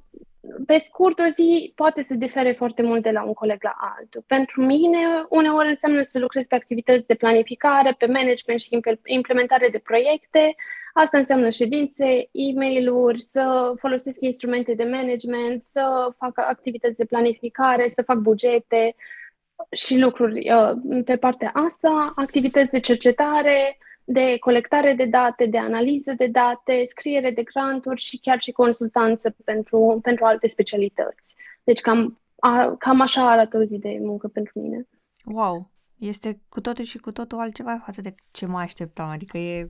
pe 0.65 0.77
scurt, 0.77 1.19
o 1.19 1.27
zi 1.27 1.71
poate 1.75 2.01
să 2.01 2.15
difere 2.15 2.51
foarte 2.51 2.81
mult 2.81 3.01
de 3.01 3.11
la 3.11 3.23
un 3.23 3.33
coleg 3.33 3.63
la 3.63 3.75
altul. 3.97 4.23
Pentru 4.27 4.65
mine, 4.65 5.25
uneori 5.29 5.69
înseamnă 5.69 6.01
să 6.01 6.19
lucrez 6.19 6.45
pe 6.45 6.55
activități 6.55 7.07
de 7.07 7.15
planificare, 7.15 7.95
pe 7.97 8.05
management 8.05 8.59
și 8.59 8.79
implementare 9.05 9.69
de 9.71 9.77
proiecte. 9.77 10.55
Asta 10.93 11.17
înseamnă 11.17 11.49
ședințe, 11.49 12.05
e 12.31 12.53
mail 12.55 12.93
să 13.17 13.73
folosesc 13.79 14.21
instrumente 14.21 14.73
de 14.73 14.83
management, 14.83 15.61
să 15.61 16.13
fac 16.17 16.39
activități 16.39 16.97
de 16.97 17.05
planificare, 17.05 17.87
să 17.87 18.01
fac 18.01 18.17
bugete 18.17 18.95
și 19.71 19.99
lucruri 19.99 20.51
uh, 20.51 21.01
pe 21.05 21.17
partea 21.17 21.51
asta, 21.53 22.11
activități 22.15 22.71
de 22.71 22.79
cercetare, 22.79 23.77
de 24.05 24.37
colectare 24.39 24.93
de 24.93 25.05
date, 25.05 25.45
de 25.45 25.57
analiză 25.57 26.13
de 26.17 26.27
date, 26.27 26.83
scriere 26.85 27.31
de 27.31 27.43
granturi 27.43 28.01
și 28.01 28.19
chiar 28.19 28.41
și 28.41 28.51
consultanță 28.51 29.35
pentru, 29.43 29.99
pentru 30.01 30.25
alte 30.25 30.47
specialități. 30.47 31.35
Deci 31.63 31.81
cam, 31.81 32.19
a, 32.39 32.75
cam 32.79 33.01
așa 33.01 33.29
arată 33.29 33.57
o 33.57 33.63
zi 33.63 33.77
de 33.77 33.97
muncă 34.01 34.27
pentru 34.27 34.59
mine. 34.59 34.87
Wow! 35.25 35.71
Este 35.97 36.39
cu 36.49 36.61
totul 36.61 36.83
și 36.83 36.97
cu 36.97 37.11
totul 37.11 37.39
altceva 37.39 37.81
față 37.85 38.01
de 38.01 38.15
ce 38.31 38.45
mă 38.45 38.59
așteptam. 38.59 39.09
Adică 39.09 39.37
e, 39.37 39.69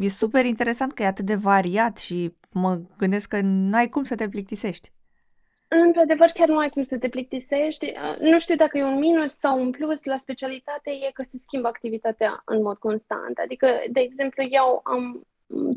e 0.00 0.08
super 0.08 0.44
interesant 0.44 0.92
că 0.92 1.02
e 1.02 1.06
atât 1.06 1.24
de 1.24 1.34
variat 1.34 1.98
și 1.98 2.34
mă 2.52 2.80
gândesc 2.98 3.28
că 3.28 3.40
n-ai 3.42 3.88
cum 3.88 4.04
să 4.04 4.14
te 4.14 4.28
plictisești. 4.28 4.92
Într-adevăr, 5.80 6.28
chiar 6.28 6.48
nu 6.48 6.58
ai 6.58 6.68
cum 6.68 6.82
să 6.82 6.98
te 6.98 7.08
plictisești. 7.08 7.92
Nu 8.18 8.38
știu 8.38 8.54
dacă 8.54 8.78
e 8.78 8.82
un 8.82 8.98
minus 8.98 9.32
sau 9.32 9.60
un 9.60 9.70
plus 9.70 10.04
la 10.04 10.16
specialitate, 10.16 10.90
e 10.90 11.10
că 11.12 11.22
se 11.22 11.38
schimbă 11.38 11.68
activitatea 11.68 12.42
în 12.44 12.62
mod 12.62 12.76
constant. 12.76 13.38
Adică, 13.38 13.66
de 13.90 14.00
exemplu, 14.00 14.42
eu 14.48 14.80
am 14.84 15.26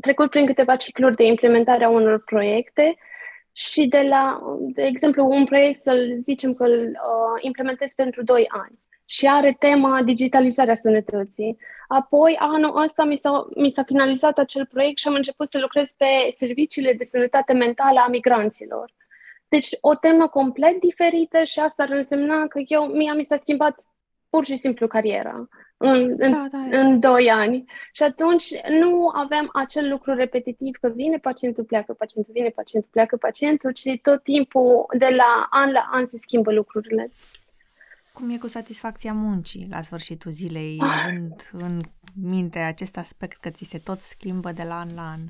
trecut 0.00 0.30
prin 0.30 0.46
câteva 0.46 0.76
cicluri 0.76 1.16
de 1.16 1.24
implementare 1.24 1.84
a 1.84 1.88
unor 1.88 2.24
proiecte 2.24 2.96
și 3.52 3.88
de 3.88 4.00
la, 4.08 4.40
de 4.58 4.82
exemplu, 4.82 5.26
un 5.26 5.44
proiect 5.44 5.80
să-l 5.80 6.16
zicem 6.18 6.54
că 6.54 6.64
îl 6.64 6.80
uh, 6.80 7.38
implementez 7.40 7.92
pentru 7.92 8.22
2 8.22 8.46
ani 8.48 8.78
și 9.04 9.26
are 9.26 9.56
tema 9.58 10.02
digitalizarea 10.02 10.74
sănătății. 10.74 11.56
Apoi, 11.88 12.36
anul 12.38 12.82
ăsta 12.82 13.04
mi 13.04 13.16
s-a, 13.16 13.46
mi 13.54 13.70
s-a 13.70 13.82
finalizat 13.82 14.38
acel 14.38 14.66
proiect 14.66 14.98
și 14.98 15.08
am 15.08 15.14
început 15.14 15.48
să 15.48 15.58
lucrez 15.58 15.92
pe 15.92 16.06
serviciile 16.30 16.92
de 16.92 17.04
sănătate 17.04 17.52
mentală 17.52 18.00
a 18.00 18.08
migranților. 18.08 18.92
Deci 19.56 19.68
o 19.80 19.94
temă 19.94 20.28
complet 20.28 20.80
diferită 20.80 21.44
și 21.44 21.58
asta 21.58 21.82
ar 21.82 21.90
însemna 21.90 22.46
că 22.46 22.60
eu, 22.66 22.84
mie 22.84 23.12
mi 23.12 23.24
s-a 23.24 23.36
schimbat 23.36 23.86
pur 24.30 24.44
și 24.44 24.56
simplu 24.56 24.86
cariera 24.86 25.48
în, 25.76 26.14
în, 26.18 26.30
da, 26.30 26.46
da, 26.50 26.78
în 26.78 27.00
doi 27.00 27.30
ani. 27.30 27.64
Și 27.92 28.02
atunci 28.02 28.44
nu 28.68 29.08
avem 29.08 29.48
acel 29.52 29.88
lucru 29.88 30.14
repetitiv 30.14 30.76
că 30.80 30.88
vine 30.88 31.18
pacientul, 31.18 31.64
pleacă 31.64 31.92
pacientul, 31.92 32.32
vine 32.32 32.48
pacientul, 32.48 32.90
pleacă 32.92 33.16
pacientul, 33.16 33.72
ci 33.72 33.98
tot 34.02 34.22
timpul, 34.22 34.86
de 34.98 35.08
la 35.16 35.46
an 35.50 35.70
la 35.70 35.88
an, 35.92 36.06
se 36.06 36.18
schimbă 36.18 36.52
lucrurile. 36.52 37.10
Cum 38.12 38.30
e 38.30 38.38
cu 38.38 38.48
satisfacția 38.48 39.12
muncii 39.12 39.66
la 39.70 39.82
sfârșitul 39.82 40.30
zilei, 40.30 40.78
ah. 40.80 41.02
având 41.02 41.50
în 41.52 41.78
minte 42.22 42.58
acest 42.58 42.96
aspect 42.96 43.40
că 43.40 43.50
ți 43.50 43.64
se 43.64 43.78
tot 43.78 44.00
schimbă 44.00 44.52
de 44.52 44.62
la 44.62 44.78
an 44.78 44.88
la 44.94 45.10
an? 45.10 45.20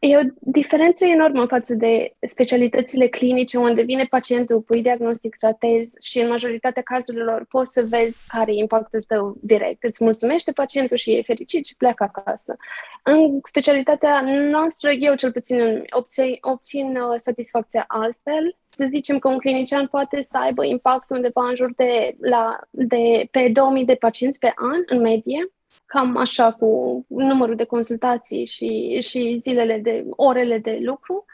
E 0.00 0.16
o 0.16 0.20
diferență 0.38 1.04
enormă 1.04 1.46
față 1.46 1.74
de 1.74 2.16
specialitățile 2.20 3.08
clinice 3.08 3.58
unde 3.58 3.82
vine 3.82 4.04
pacientul, 4.04 4.60
pui 4.60 4.82
diagnostic, 4.82 5.36
tratezi 5.36 5.96
și 6.00 6.18
în 6.20 6.28
majoritatea 6.28 6.82
cazurilor 6.82 7.46
poți 7.48 7.72
să 7.72 7.82
vezi 7.82 8.22
care 8.28 8.52
e 8.52 8.58
impactul 8.58 9.02
tău 9.02 9.36
direct. 9.40 9.84
Îți 9.84 10.04
mulțumește 10.04 10.52
pacientul 10.52 10.96
și 10.96 11.12
e 11.12 11.22
fericit 11.22 11.66
și 11.66 11.76
pleacă 11.76 12.10
acasă. 12.14 12.56
În 13.02 13.40
specialitatea 13.42 14.20
noastră, 14.50 14.90
eu 14.90 15.14
cel 15.14 15.32
puțin 15.32 15.84
obțin, 15.90 16.38
obțin 16.40 16.96
uh, 16.96 17.14
satisfacția 17.16 17.84
altfel. 17.88 18.56
Să 18.66 18.84
zicem 18.88 19.18
că 19.18 19.28
un 19.28 19.38
clinician 19.38 19.86
poate 19.86 20.22
să 20.22 20.38
aibă 20.38 20.64
impact 20.64 21.10
undeva 21.10 21.48
în 21.48 21.54
jur 21.54 21.72
de, 21.76 22.16
la, 22.20 22.58
de 22.70 23.28
pe 23.30 23.48
2000 23.52 23.84
de 23.84 23.94
pacienți 23.94 24.38
pe 24.38 24.52
an, 24.56 24.82
în 24.86 25.00
medie 25.00 25.52
cam 25.88 26.16
așa 26.16 26.52
cu 26.52 27.04
numărul 27.08 27.56
de 27.56 27.64
consultații 27.64 28.44
și, 28.44 28.98
și 29.00 29.36
zilele 29.40 29.78
de 29.78 30.04
orele 30.10 30.58
de 30.58 30.78
lucru. 30.80 31.24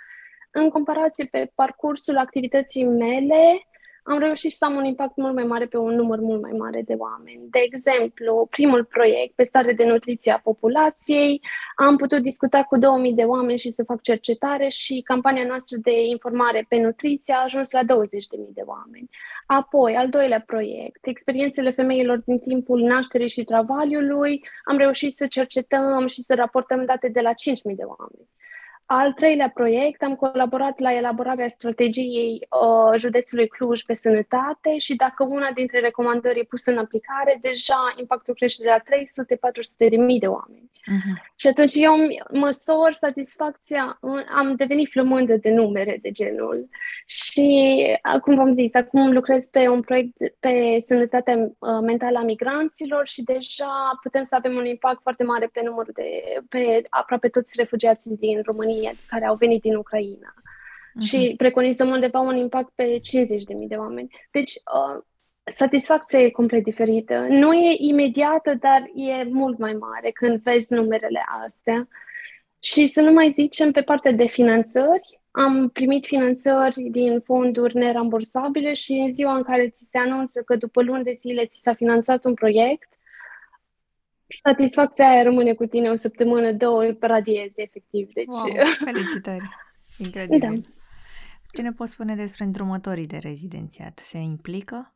În 0.51 0.71
comparație 0.71 1.25
pe 1.25 1.51
parcursul 1.55 2.17
activității 2.17 2.85
mele, 2.85 3.67
am 4.07 4.19
reușit 4.19 4.53
să 4.53 4.65
am 4.65 4.75
un 4.75 4.85
impact 4.85 5.17
mult 5.17 5.35
mai 5.35 5.45
mare 5.45 5.67
pe 5.67 5.77
un 5.77 5.95
număr 5.95 6.21
mult 6.21 6.43
mai 6.43 6.53
mare 6.53 6.83
de 6.83 6.95
oameni. 6.99 7.43
De 7.51 7.59
exemplu, 7.63 8.47
primul 8.51 8.85
proiect 8.85 9.35
pe 9.35 9.45
stare 9.45 9.73
de 9.73 9.85
nutriție 9.85 10.33
a 10.33 10.39
populației, 10.39 11.41
am 11.77 11.97
putut 11.97 12.23
discuta 12.23 12.63
cu 12.63 12.79
2000 12.79 13.13
de 13.13 13.23
oameni 13.23 13.59
și 13.59 13.71
să 13.71 13.85
fac 13.85 14.03
cercetare 14.03 14.69
și 14.69 15.01
campania 15.05 15.45
noastră 15.47 15.77
de 15.83 16.03
informare 16.05 16.67
pe 16.69 16.77
nutriție 16.77 17.35
a 17.35 17.43
ajuns 17.43 17.71
la 17.71 17.81
20.000 17.81 17.87
de 18.55 18.63
oameni. 18.65 19.09
Apoi, 19.47 19.97
al 19.97 20.09
doilea 20.09 20.43
proiect, 20.47 21.07
experiențele 21.07 21.71
femeilor 21.71 22.23
din 22.27 22.39
timpul 22.39 22.81
nașterii 22.81 23.29
și 23.29 23.45
travaliului, 23.45 24.45
am 24.65 24.77
reușit 24.77 25.15
să 25.15 25.27
cercetăm 25.27 26.07
și 26.07 26.21
să 26.23 26.35
raportăm 26.35 26.85
date 26.85 27.09
de 27.09 27.21
la 27.21 27.31
5.000 27.31 27.35
de 27.63 27.83
oameni. 27.83 28.29
Al 28.87 29.13
treilea 29.13 29.51
proiect, 29.55 30.03
am 30.03 30.15
colaborat 30.15 30.79
la 30.79 30.93
elaborarea 30.93 31.49
strategiei 31.49 32.49
uh, 32.51 32.99
județului 32.99 33.49
Cluj 33.49 33.83
pe 33.83 33.95
sănătate 33.95 34.79
și 34.79 34.97
dacă 34.97 35.25
una 35.29 35.51
dintre 35.55 35.81
recomandări 35.81 36.39
e 36.39 36.45
pusă 36.45 36.71
în 36.71 36.79
aplicare, 36.79 37.39
deja 37.41 37.95
impactul 37.97 38.35
crește 38.35 38.63
de 38.63 38.69
la 38.69 38.79
300-400 38.79 39.89
de 39.89 39.97
mii 39.97 40.19
de 40.19 40.27
oameni. 40.27 40.71
Uh-huh. 40.85 41.33
Și 41.37 41.47
atunci 41.47 41.75
eu 41.75 41.95
măsor 42.33 42.93
satisfacția, 42.93 43.99
am 44.37 44.55
devenit 44.55 44.91
flămândă 44.91 45.37
de 45.37 45.51
numere 45.51 45.99
de 46.03 46.11
genul. 46.11 46.69
Și, 47.07 47.79
cum 48.21 48.35
v-am 48.35 48.55
zis, 48.55 48.75
acum 48.75 49.13
lucrez 49.13 49.47
pe 49.47 49.69
un 49.69 49.81
proiect 49.81 50.17
pe 50.41 50.79
sănătatea 50.87 51.37
uh, 51.37 51.79
mentală 51.83 52.19
a 52.19 52.23
migranților 52.23 53.07
și 53.07 53.23
deja 53.23 53.99
putem 54.03 54.25
să 54.25 54.35
avem 54.35 54.55
un 54.57 54.65
impact 54.65 55.03
foarte 55.03 55.25
mare 55.25 55.47
pe 55.53 55.61
numărul 55.65 55.93
de, 55.95 56.23
pe 56.49 56.83
aproape 56.89 57.29
toți 57.29 57.55
refugiații 57.57 58.17
din 58.17 58.43
România 58.45 58.74
România 58.75 58.93
care 59.07 59.27
au 59.27 59.35
venit 59.35 59.61
din 59.61 59.75
Ucraina. 59.75 60.35
Uh-huh. 60.35 61.07
Și 61.09 61.35
preconizăm 61.37 61.89
undeva 61.89 62.21
un 62.21 62.37
impact 62.37 62.73
pe 62.75 63.01
50.000 63.01 63.01
de 63.69 63.75
oameni. 63.75 64.15
Deci, 64.31 64.53
uh, 64.53 65.03
satisfacția 65.45 66.21
e 66.21 66.31
complet 66.31 66.63
diferită. 66.63 67.27
Nu 67.29 67.53
e 67.53 67.75
imediată, 67.79 68.55
dar 68.55 68.83
e 68.95 69.25
mult 69.25 69.59
mai 69.59 69.73
mare 69.73 70.11
când 70.11 70.43
vezi 70.43 70.73
numerele 70.73 71.25
astea. 71.45 71.89
Și 72.61 72.87
să 72.87 73.01
nu 73.01 73.13
mai 73.13 73.31
zicem 73.31 73.73
pe 73.73 73.83
partea 73.83 74.13
de 74.13 74.27
finanțări, 74.27 75.21
am 75.31 75.69
primit 75.69 76.07
finanțări 76.07 76.81
din 76.91 77.21
fonduri 77.21 77.77
nerambursabile 77.77 78.73
și 78.73 78.93
în 78.93 79.13
ziua 79.13 79.37
în 79.37 79.43
care 79.43 79.69
ți 79.69 79.89
se 79.91 79.99
anunță 79.99 80.43
că 80.43 80.57
după 80.57 80.83
luni 80.83 81.05
de 81.05 81.13
zile 81.13 81.47
ți 81.47 81.61
s-a 81.61 81.75
finanțat 81.75 82.25
un 82.25 82.35
proiect, 82.35 82.89
satisfacția 84.43 85.09
aia 85.09 85.23
rămâne 85.23 85.53
cu 85.53 85.67
tine 85.67 85.91
o 85.91 85.97
săptămână, 85.97 86.53
două, 86.53 86.83
radiezi, 87.01 87.61
efectiv. 87.61 88.13
Deci... 88.13 88.27
Wow, 88.27 88.67
felicitări! 88.85 89.49
Incredibil! 90.05 90.61
Da. 90.61 90.71
Ce 91.53 91.63
ne 91.63 91.73
poți 91.73 91.93
spune 91.93 92.15
despre 92.15 92.45
îndrumătorii 92.45 93.07
de 93.07 93.17
rezidențiat? 93.17 93.99
Se 93.99 94.19
implică? 94.19 94.95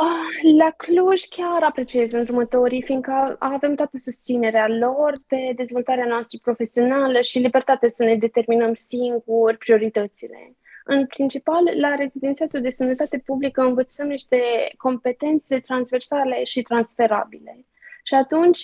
Oh, 0.00 0.54
la 0.58 0.70
Cluj 0.70 1.22
chiar 1.22 1.62
apreciez 1.62 2.12
îndrumătorii, 2.12 2.82
fiindcă 2.82 3.36
avem 3.38 3.74
toată 3.74 3.98
susținerea 3.98 4.68
lor 4.68 5.22
pe 5.26 5.52
dezvoltarea 5.56 6.04
noastră 6.04 6.38
profesională 6.42 7.20
și 7.20 7.38
libertatea 7.38 7.88
să 7.88 8.04
ne 8.04 8.14
determinăm 8.14 8.74
singuri 8.74 9.56
prioritățile. 9.56 10.56
În 10.84 11.06
principal, 11.06 11.62
la 11.80 11.94
rezidențiatul 11.94 12.60
de 12.60 12.70
sănătate 12.70 13.18
publică 13.18 13.60
învățăm 13.62 14.06
niște 14.06 14.40
competențe 14.76 15.60
transversale 15.60 16.44
și 16.44 16.62
transferabile. 16.62 17.66
Și 18.08 18.14
atunci, 18.14 18.60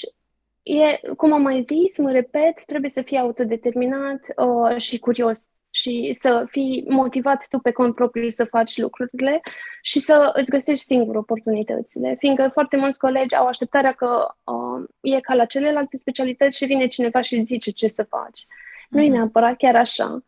e, 0.62 1.00
cum 1.16 1.32
am 1.32 1.42
mai 1.42 1.62
zis, 1.62 1.98
mă 1.98 2.10
repet, 2.10 2.64
trebuie 2.66 2.90
să 2.90 3.02
fii 3.02 3.18
autodeterminat 3.18 4.20
uh, 4.36 4.76
și 4.76 4.98
curios 4.98 5.48
și 5.70 6.16
să 6.20 6.46
fii 6.50 6.84
motivat 6.88 7.46
tu 7.48 7.58
pe 7.58 7.70
cont 7.70 7.94
propriu 7.94 8.28
să 8.28 8.44
faci 8.44 8.76
lucrurile 8.76 9.40
și 9.82 10.00
să 10.00 10.30
îți 10.32 10.50
găsești 10.50 10.84
singur 10.84 11.16
oportunitățile, 11.16 12.16
fiindcă 12.18 12.48
foarte 12.52 12.76
mulți 12.76 12.98
colegi 12.98 13.34
au 13.34 13.46
așteptarea 13.46 13.92
că 13.92 14.34
uh, 14.44 14.84
e 15.00 15.20
ca 15.20 15.34
la 15.34 15.44
celelalte 15.44 15.96
specialități 15.96 16.56
și 16.56 16.64
vine 16.64 16.86
cineva 16.86 17.20
și 17.20 17.34
îți 17.34 17.44
zice 17.44 17.70
ce 17.70 17.88
să 17.88 18.02
faci. 18.02 18.40
Mm-hmm. 18.44 18.88
Nu 18.88 19.00
e 19.00 19.06
mhm. 19.08 19.12
neapărat 19.12 19.56
chiar 19.56 19.76
așa. 19.76 20.24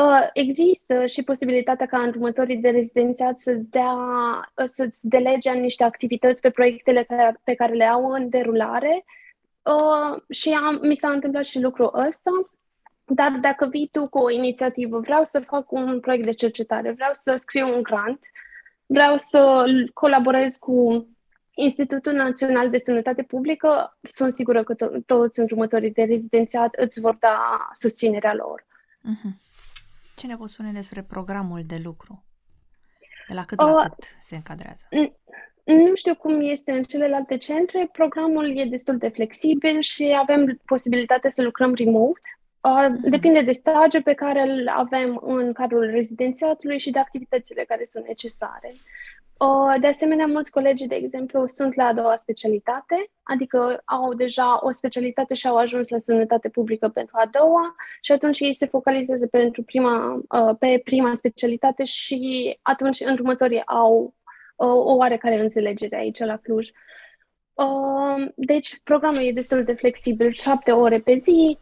Uh, 0.00 0.28
există 0.32 1.06
și 1.06 1.22
posibilitatea 1.22 1.86
ca 1.86 1.98
îndrumătorii 1.98 2.56
de 2.56 2.70
rezidențiat 2.70 3.38
să-ți, 3.38 3.70
dea, 3.70 3.92
uh, 4.54 4.64
să-ți 4.64 5.08
delege 5.08 5.52
niște 5.52 5.84
activități 5.84 6.40
pe 6.40 6.50
proiectele 6.50 7.02
care, 7.02 7.40
pe 7.44 7.54
care 7.54 7.72
le 7.72 7.84
au 7.84 8.04
în 8.04 8.28
derulare 8.28 9.04
uh, 9.62 10.22
și 10.30 10.50
am, 10.50 10.78
mi 10.82 10.96
s-a 10.96 11.10
întâmplat 11.10 11.44
și 11.44 11.60
lucrul 11.60 12.04
ăsta. 12.06 12.30
Dar 13.04 13.30
dacă 13.40 13.66
vii 13.66 13.88
tu 13.92 14.08
cu 14.08 14.18
o 14.18 14.30
inițiativă, 14.30 14.98
vreau 14.98 15.24
să 15.24 15.40
fac 15.40 15.72
un 15.72 16.00
proiect 16.00 16.24
de 16.24 16.32
cercetare, 16.32 16.90
vreau 16.90 17.10
să 17.12 17.34
scriu 17.36 17.74
un 17.74 17.82
grant, 17.82 18.20
vreau 18.86 19.16
să 19.16 19.64
colaborez 19.92 20.56
cu 20.56 21.06
Institutul 21.54 22.12
Național 22.12 22.70
de 22.70 22.78
Sănătate 22.78 23.22
Publică, 23.22 23.98
sunt 24.02 24.32
sigură 24.32 24.62
că 24.62 24.74
to- 24.74 25.04
toți 25.06 25.40
îndrumătorii 25.40 25.92
de 25.92 26.02
rezidențiat 26.02 26.74
îți 26.74 27.00
vor 27.00 27.16
da 27.20 27.68
susținerea 27.74 28.34
lor. 28.34 28.64
Uh-huh. 29.00 29.40
Ce 30.16 30.26
ne 30.26 30.36
poți 30.36 30.52
spune 30.52 30.72
despre 30.72 31.02
programul 31.02 31.62
de 31.66 31.80
lucru? 31.84 32.24
De 33.28 33.34
la 33.34 33.44
cât 33.44 33.60
la 33.60 33.74
uh, 33.74 33.82
cât 33.82 34.04
se 34.20 34.34
încadrează? 34.34 34.88
Nu 35.64 35.94
știu 35.94 36.14
cum 36.14 36.40
este 36.40 36.72
în 36.72 36.82
celelalte 36.82 37.36
centre. 37.36 37.88
Programul 37.92 38.58
e 38.58 38.64
destul 38.64 38.96
de 38.96 39.08
flexibil 39.08 39.80
și 39.80 40.16
avem 40.20 40.60
posibilitatea 40.64 41.30
să 41.30 41.42
lucrăm 41.42 41.74
remote. 41.74 42.20
Uh, 42.60 42.86
uh-huh. 42.88 43.10
Depinde 43.10 43.42
de 43.42 43.52
stagiul 43.52 44.02
pe 44.02 44.12
care 44.12 44.42
îl 44.42 44.68
avem 44.68 45.20
în 45.24 45.52
cadrul 45.52 45.90
rezidențiatului 45.90 46.78
și 46.78 46.90
de 46.90 46.98
activitățile 46.98 47.64
care 47.64 47.84
sunt 47.84 48.06
necesare. 48.06 48.72
De 49.80 49.86
asemenea, 49.86 50.26
mulți 50.26 50.50
colegi, 50.50 50.86
de 50.86 50.94
exemplu, 50.94 51.46
sunt 51.46 51.74
la 51.74 51.84
a 51.84 51.92
doua 51.92 52.16
specialitate, 52.16 53.10
adică 53.22 53.82
au 53.84 54.14
deja 54.14 54.58
o 54.62 54.72
specialitate 54.72 55.34
și 55.34 55.46
au 55.46 55.56
ajuns 55.56 55.88
la 55.88 55.98
sănătate 55.98 56.48
publică 56.48 56.88
pentru 56.88 57.16
a 57.18 57.26
doua 57.26 57.74
și 58.00 58.12
atunci 58.12 58.40
ei 58.40 58.54
se 58.54 58.66
focalizează 58.66 59.26
pentru 59.26 59.62
prima, 59.62 60.14
uh, 60.14 60.56
pe 60.58 60.80
prima 60.84 61.14
specialitate 61.14 61.84
și 61.84 62.58
atunci 62.62 63.00
următorii 63.00 63.66
au 63.66 64.14
uh, 64.56 64.68
o 64.68 64.94
oarecare 64.94 65.40
înțelegere 65.40 65.96
aici 65.96 66.18
la 66.18 66.36
Cluj. 66.36 66.68
Uh, 67.52 68.26
deci, 68.36 68.80
programul 68.84 69.22
e 69.22 69.32
destul 69.32 69.64
de 69.64 69.72
flexibil, 69.72 70.32
șapte 70.32 70.70
ore 70.70 71.00
pe 71.00 71.16
zi, 71.16 71.58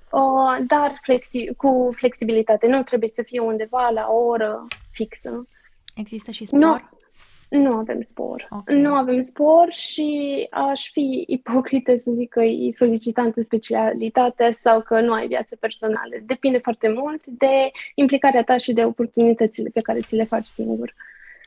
dar 0.67 1.01
flexi- 1.03 1.57
cu 1.57 1.91
flexibilitate. 1.97 2.67
Nu 2.67 2.83
trebuie 2.83 3.09
să 3.09 3.23
fie 3.23 3.41
undeva 3.41 3.89
la 3.89 4.07
o 4.11 4.17
oră 4.17 4.67
fixă. 4.93 5.49
Există 5.95 6.31
și 6.31 6.45
spor? 6.45 6.59
No. 6.59 6.77
Nu 7.51 7.73
avem 7.73 8.03
spor. 8.03 8.49
Okay. 8.51 8.81
Nu 8.81 8.95
avem 8.95 9.21
spor 9.21 9.67
și 9.71 10.47
aș 10.51 10.91
fi 10.91 11.25
ipocrită 11.27 11.97
să 11.97 12.11
zic 12.15 12.29
că 12.29 12.43
e 12.43 12.71
solicitantă 12.71 13.43
specialitate 13.43 14.53
sau 14.57 14.81
că 14.81 15.01
nu 15.01 15.13
ai 15.13 15.27
viață 15.27 15.57
personală. 15.57 16.17
Depinde 16.27 16.59
foarte 16.59 16.89
mult 16.89 17.27
de 17.27 17.71
implicarea 17.95 18.43
ta 18.43 18.57
și 18.57 18.73
de 18.73 18.85
oportunitățile 18.85 19.71
pe 19.73 19.81
care 19.81 20.01
ți 20.01 20.15
le 20.15 20.25
faci 20.25 20.47
singur. 20.47 20.95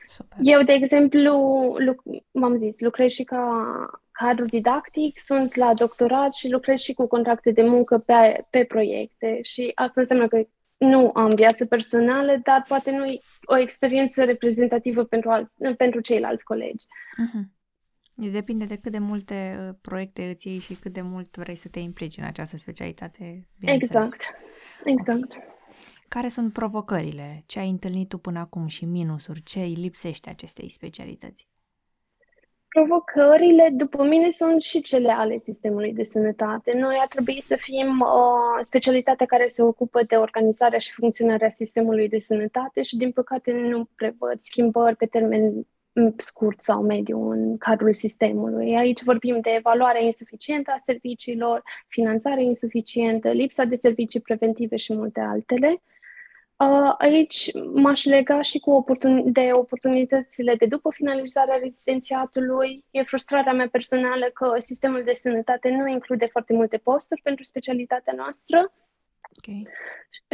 Super. 0.08 0.38
Eu, 0.40 0.62
de 0.62 0.72
exemplu, 0.72 1.32
luc- 1.78 2.22
m-am 2.30 2.56
zis, 2.56 2.80
lucrez 2.80 3.10
și 3.10 3.24
ca 3.24 3.66
cadru 4.10 4.44
didactic, 4.44 5.20
sunt 5.20 5.54
la 5.54 5.74
doctorat 5.74 6.32
și 6.32 6.50
lucrez 6.50 6.78
și 6.78 6.92
cu 6.92 7.06
contracte 7.06 7.50
de 7.50 7.62
muncă 7.62 7.98
pe, 7.98 8.44
pe 8.50 8.64
proiecte 8.64 9.38
și 9.42 9.72
asta 9.74 10.00
înseamnă 10.00 10.28
că 10.28 10.46
nu 10.76 11.10
am 11.14 11.34
viață 11.34 11.66
personală, 11.66 12.36
dar 12.42 12.64
poate 12.68 12.90
nu 12.90 13.06
e 13.06 13.20
o 13.44 13.58
experiență 13.58 14.24
reprezentativă 14.24 15.04
pentru, 15.04 15.30
al, 15.30 15.52
pentru 15.76 16.00
ceilalți 16.00 16.44
colegi. 16.44 16.86
Uh-huh. 16.86 17.52
Depinde 18.14 18.64
de 18.64 18.76
cât 18.76 18.92
de 18.92 18.98
multe 18.98 19.56
uh, 19.60 19.74
proiecte 19.80 20.28
îți 20.28 20.48
iei 20.48 20.58
și 20.58 20.74
cât 20.74 20.92
de 20.92 21.00
mult 21.00 21.36
vrei 21.36 21.54
să 21.54 21.68
te 21.68 21.78
implici 21.78 22.16
în 22.16 22.24
această 22.24 22.56
specialitate. 22.56 23.48
Exact. 23.60 24.22
Exact. 24.84 25.32
Okay. 25.32 25.52
Care 26.08 26.28
sunt 26.28 26.52
provocările? 26.52 27.42
Ce 27.46 27.58
ai 27.58 27.68
întâlnit 27.68 28.08
tu 28.08 28.18
până 28.18 28.38
acum 28.38 28.66
și 28.66 28.84
minusuri? 28.84 29.42
Ce 29.42 29.60
îi 29.60 29.74
lipsește 29.74 30.30
acestei 30.30 30.68
specialități? 30.68 31.48
Provocările, 32.74 33.68
după 33.72 34.04
mine, 34.04 34.30
sunt 34.30 34.62
și 34.62 34.80
cele 34.80 35.12
ale 35.12 35.38
sistemului 35.38 35.92
de 35.92 36.04
sănătate. 36.04 36.78
Noi 36.78 36.96
ar 37.00 37.06
trebui 37.06 37.40
să 37.40 37.56
fim 37.60 38.00
o 38.00 38.04
uh, 38.04 38.58
specialitate 38.60 39.24
care 39.24 39.46
se 39.46 39.62
ocupă 39.62 40.02
de 40.02 40.16
organizarea 40.16 40.78
și 40.78 40.92
funcționarea 40.92 41.50
sistemului 41.50 42.08
de 42.08 42.18
sănătate 42.18 42.82
și, 42.82 42.96
din 42.96 43.10
păcate, 43.10 43.52
nu 43.52 43.88
prevăd 43.96 44.40
schimbări 44.40 44.96
pe 44.96 45.06
termen 45.06 45.66
scurt 46.16 46.60
sau 46.60 46.82
mediu 46.82 47.30
în 47.30 47.56
cadrul 47.58 47.94
sistemului. 47.94 48.76
Aici 48.76 49.02
vorbim 49.02 49.40
de 49.40 49.50
evaluarea 49.50 50.02
insuficientă 50.02 50.70
a 50.70 50.82
serviciilor, 50.84 51.62
finanțare 51.88 52.42
insuficientă, 52.42 53.30
lipsa 53.30 53.64
de 53.64 53.74
servicii 53.74 54.20
preventive 54.20 54.76
și 54.76 54.94
multe 54.94 55.20
altele. 55.20 55.82
Aici 56.98 57.50
m-aș 57.74 58.04
lega 58.04 58.40
și 58.40 58.58
cu 58.58 58.70
oportun- 58.70 59.22
de 59.24 59.50
oportunitățile 59.52 60.54
de 60.54 60.66
după 60.66 60.90
finalizarea 60.92 61.56
rezidențiatului. 61.56 62.84
E 62.90 63.02
frustrarea 63.02 63.52
mea 63.52 63.68
personală 63.68 64.26
că 64.34 64.54
sistemul 64.58 65.02
de 65.04 65.12
sănătate 65.12 65.70
nu 65.70 65.88
include 65.88 66.26
foarte 66.26 66.52
multe 66.52 66.76
posturi 66.76 67.20
pentru 67.22 67.44
specialitatea 67.44 68.12
noastră. 68.16 68.72
Okay. 69.38 69.66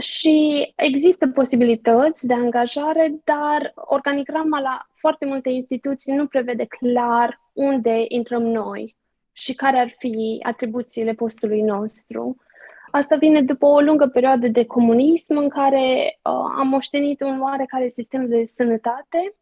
Și 0.00 0.72
există 0.76 1.28
posibilități 1.28 2.26
de 2.26 2.34
angajare, 2.34 3.14
dar 3.24 3.72
organigrama 3.74 4.60
la 4.60 4.86
foarte 4.92 5.24
multe 5.24 5.48
instituții 5.48 6.14
nu 6.14 6.26
prevede 6.26 6.64
clar 6.64 7.40
unde 7.52 8.04
intrăm 8.08 8.42
noi 8.42 8.96
și 9.32 9.54
care 9.54 9.78
ar 9.78 9.94
fi 9.98 10.40
atribuțiile 10.42 11.12
postului 11.12 11.60
nostru. 11.60 12.36
Asta 12.90 13.16
vine 13.16 13.42
după 13.42 13.66
o 13.66 13.80
lungă 13.80 14.06
perioadă 14.06 14.48
de 14.48 14.64
comunism 14.64 15.36
în 15.36 15.48
care 15.48 16.18
uh, 16.22 16.54
am 16.58 16.68
moștenit 16.68 17.20
un 17.20 17.40
oarecare 17.40 17.88
sistem 17.88 18.28
de 18.28 18.44
sănătate. 18.44 19.34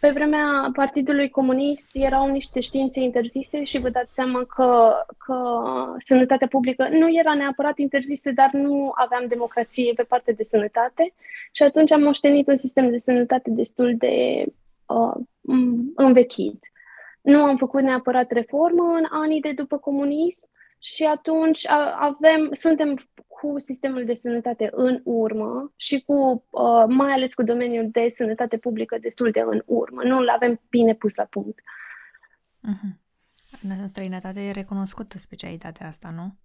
Pe 0.00 0.10
vremea 0.10 0.70
Partidului 0.72 1.30
Comunist 1.30 1.90
erau 1.92 2.30
niște 2.30 2.60
științe 2.60 3.00
interzise 3.00 3.64
și 3.64 3.78
vă 3.78 3.88
dați 3.88 4.14
seama 4.14 4.44
că, 4.44 4.92
că 5.18 5.36
sănătatea 5.98 6.46
publică 6.46 6.88
nu 6.88 7.18
era 7.18 7.34
neapărat 7.34 7.78
interzisă, 7.78 8.30
dar 8.30 8.50
nu 8.52 8.92
aveam 8.94 9.26
democrație 9.28 9.92
pe 9.92 10.02
partea 10.02 10.34
de 10.34 10.42
sănătate 10.42 11.12
și 11.52 11.62
atunci 11.62 11.92
am 11.92 12.02
moștenit 12.02 12.48
un 12.48 12.56
sistem 12.56 12.90
de 12.90 12.96
sănătate 12.96 13.50
destul 13.50 13.94
de 13.98 14.44
uh, 14.86 15.14
învechit. 15.94 16.64
Nu 17.20 17.44
am 17.44 17.56
făcut 17.56 17.82
neapărat 17.82 18.30
reformă 18.30 18.82
în 18.82 19.04
anii 19.10 19.40
de 19.40 19.52
după 19.52 19.78
comunism, 19.78 20.48
și 20.84 21.04
atunci 21.04 21.68
avem, 21.98 22.48
suntem 22.52 23.08
cu 23.26 23.58
sistemul 23.58 24.04
de 24.04 24.14
sănătate 24.14 24.68
în 24.72 25.00
urmă 25.04 25.72
și 25.76 26.02
cu, 26.02 26.44
uh, 26.50 26.84
mai 26.88 27.12
ales 27.12 27.34
cu 27.34 27.42
domeniul 27.42 27.88
de 27.90 28.12
sănătate 28.16 28.56
publică 28.56 28.98
destul 28.98 29.30
de 29.30 29.40
în 29.40 29.62
urmă. 29.66 30.02
Nu 30.02 30.18
îl 30.18 30.28
avem 30.28 30.60
bine 30.68 30.94
pus 30.94 31.14
la 31.14 31.24
punct. 31.24 31.60
Uh-huh. 32.68 32.98
În 33.62 33.88
străinătate 33.88 34.46
e 34.46 34.50
recunoscută 34.50 35.18
specialitatea 35.18 35.86
asta, 35.86 36.10
nu? 36.10 36.36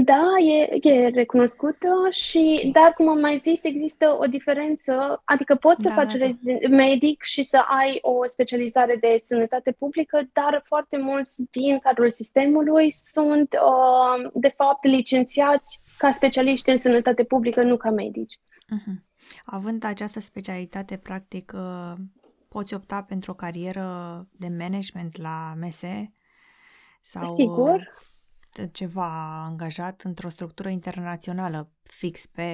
Da, 0.00 0.22
e, 0.38 0.88
e 0.88 1.08
recunoscută 1.08 1.88
și, 2.10 2.70
dar 2.72 2.92
cum 2.92 3.08
am 3.08 3.18
mai 3.18 3.38
zis, 3.38 3.64
există 3.64 4.16
o 4.20 4.26
diferență, 4.26 5.22
adică 5.24 5.54
poți 5.54 5.82
da, 5.82 5.88
să 5.88 5.94
faci 5.94 6.14
da, 6.14 6.26
da. 6.26 6.68
medic 6.68 7.22
și 7.22 7.42
să 7.42 7.56
ai 7.56 7.98
o 8.02 8.26
specializare 8.26 8.96
de 9.00 9.16
sănătate 9.18 9.72
publică, 9.72 10.20
dar 10.32 10.62
foarte 10.64 10.96
mulți 10.96 11.42
din 11.50 11.78
cadrul 11.78 12.10
sistemului 12.10 12.90
sunt, 12.90 13.52
uh, 13.52 14.30
de 14.34 14.54
fapt, 14.56 14.84
licențiați 14.84 15.80
ca 15.98 16.10
specialiști 16.10 16.70
în 16.70 16.76
sănătate 16.76 17.24
publică, 17.24 17.62
nu 17.62 17.76
ca 17.76 17.90
medici. 17.90 18.38
Uh-huh. 18.38 19.10
Având 19.44 19.84
această 19.84 20.20
specialitate, 20.20 20.96
practic, 20.96 21.52
uh, 21.54 21.92
poți 22.48 22.74
opta 22.74 23.02
pentru 23.02 23.30
o 23.30 23.34
carieră 23.34 23.86
de 24.30 24.48
management 24.58 25.20
la 25.20 25.54
MSE? 25.60 26.12
Sau, 27.00 27.36
Sigur 27.36 28.10
ceva 28.72 29.42
angajat 29.46 30.00
într-o 30.04 30.28
structură 30.28 30.68
internațională 30.68 31.70
fix 31.82 32.26
pe 32.26 32.48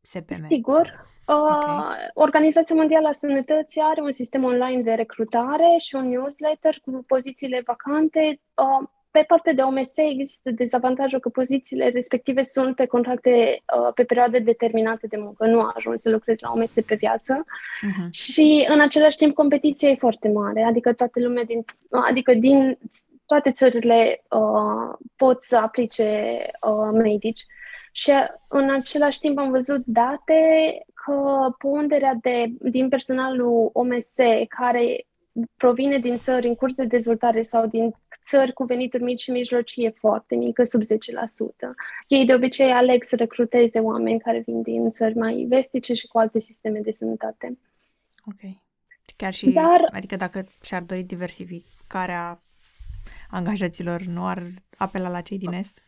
SPM? 0.00 0.46
Sigur. 0.48 1.10
Okay. 1.24 1.76
Uh, 1.76 1.94
Organizația 2.14 2.74
Mondială 2.74 3.08
a 3.08 3.12
Sănătății 3.12 3.82
are 3.84 4.00
un 4.00 4.12
sistem 4.12 4.44
online 4.44 4.82
de 4.82 4.92
recrutare 4.92 5.76
și 5.78 5.94
un 5.94 6.08
newsletter 6.08 6.80
cu 6.84 7.04
pozițiile 7.06 7.62
vacante. 7.66 8.40
Uh, 8.54 8.88
pe 9.10 9.24
partea 9.26 9.52
de 9.52 9.62
OMS 9.62 9.96
există 9.96 10.50
dezavantajul 10.50 11.20
că 11.20 11.28
pozițiile 11.28 11.88
respective 11.88 12.42
sunt 12.42 12.76
pe 12.76 12.86
contracte 12.86 13.62
uh, 13.76 13.92
pe 13.94 14.04
perioade 14.04 14.38
determinate 14.38 15.06
de 15.06 15.16
muncă. 15.16 15.46
Nu 15.46 15.70
ajuns 15.74 16.02
să 16.02 16.10
lucrezi 16.10 16.42
la 16.42 16.52
OMS 16.54 16.72
pe 16.72 16.94
viață. 16.94 17.44
Uh-huh. 17.44 18.10
Și 18.10 18.66
în 18.68 18.80
același 18.80 19.16
timp 19.16 19.34
competiția 19.34 19.88
e 19.88 19.94
foarte 19.94 20.28
mare, 20.28 20.62
adică 20.62 20.92
toată 20.92 21.20
lumea 21.20 21.44
din, 21.44 21.64
adică 21.90 22.34
din 22.34 22.78
toate 23.26 23.52
țările 23.52 24.22
uh, 24.30 24.96
pot 25.16 25.42
să 25.42 25.56
aplice 25.56 26.40
uh, 26.66 26.90
medici. 26.92 27.44
Și 27.92 28.10
în 28.48 28.70
același 28.70 29.20
timp 29.20 29.38
am 29.38 29.50
văzut 29.50 29.82
date 29.84 30.40
că 30.94 31.48
ponderea 31.58 32.18
de, 32.20 32.52
din 32.60 32.88
personalul 32.88 33.70
OMS 33.72 34.12
care 34.48 35.06
provine 35.56 35.98
din 35.98 36.18
țări 36.18 36.46
în 36.46 36.54
curs 36.54 36.74
de 36.74 36.84
dezvoltare 36.84 37.42
sau 37.42 37.66
din 37.66 37.94
țări 38.24 38.52
cu 38.52 38.64
venituri 38.64 39.02
mici 39.02 39.20
și 39.20 39.30
mijlocii 39.30 39.84
e 39.84 39.90
foarte 39.90 40.34
mică, 40.34 40.64
sub 40.64 40.80
10%. 40.82 40.86
Ei 42.06 42.24
de 42.24 42.34
obicei 42.34 42.70
aleg 42.70 43.02
să 43.02 43.16
recruteze 43.16 43.78
oameni 43.78 44.20
care 44.20 44.42
vin 44.46 44.62
din 44.62 44.90
țări 44.90 45.16
mai 45.16 45.46
vestice 45.48 45.94
și 45.94 46.06
cu 46.06 46.18
alte 46.18 46.38
sisteme 46.38 46.78
de 46.78 46.90
sănătate. 46.90 47.58
Ok. 48.24 48.52
Chiar 49.16 49.32
și, 49.32 49.50
Dar, 49.50 49.88
adică 49.92 50.16
dacă 50.16 50.46
și-ar 50.62 50.82
dori 50.82 51.02
diversificarea 51.02 52.42
angajaților, 53.32 54.00
nu 54.00 54.26
ar 54.26 54.42
apela 54.76 55.08
la 55.08 55.20
cei 55.20 55.38
din 55.38 55.52
Est? 55.52 55.82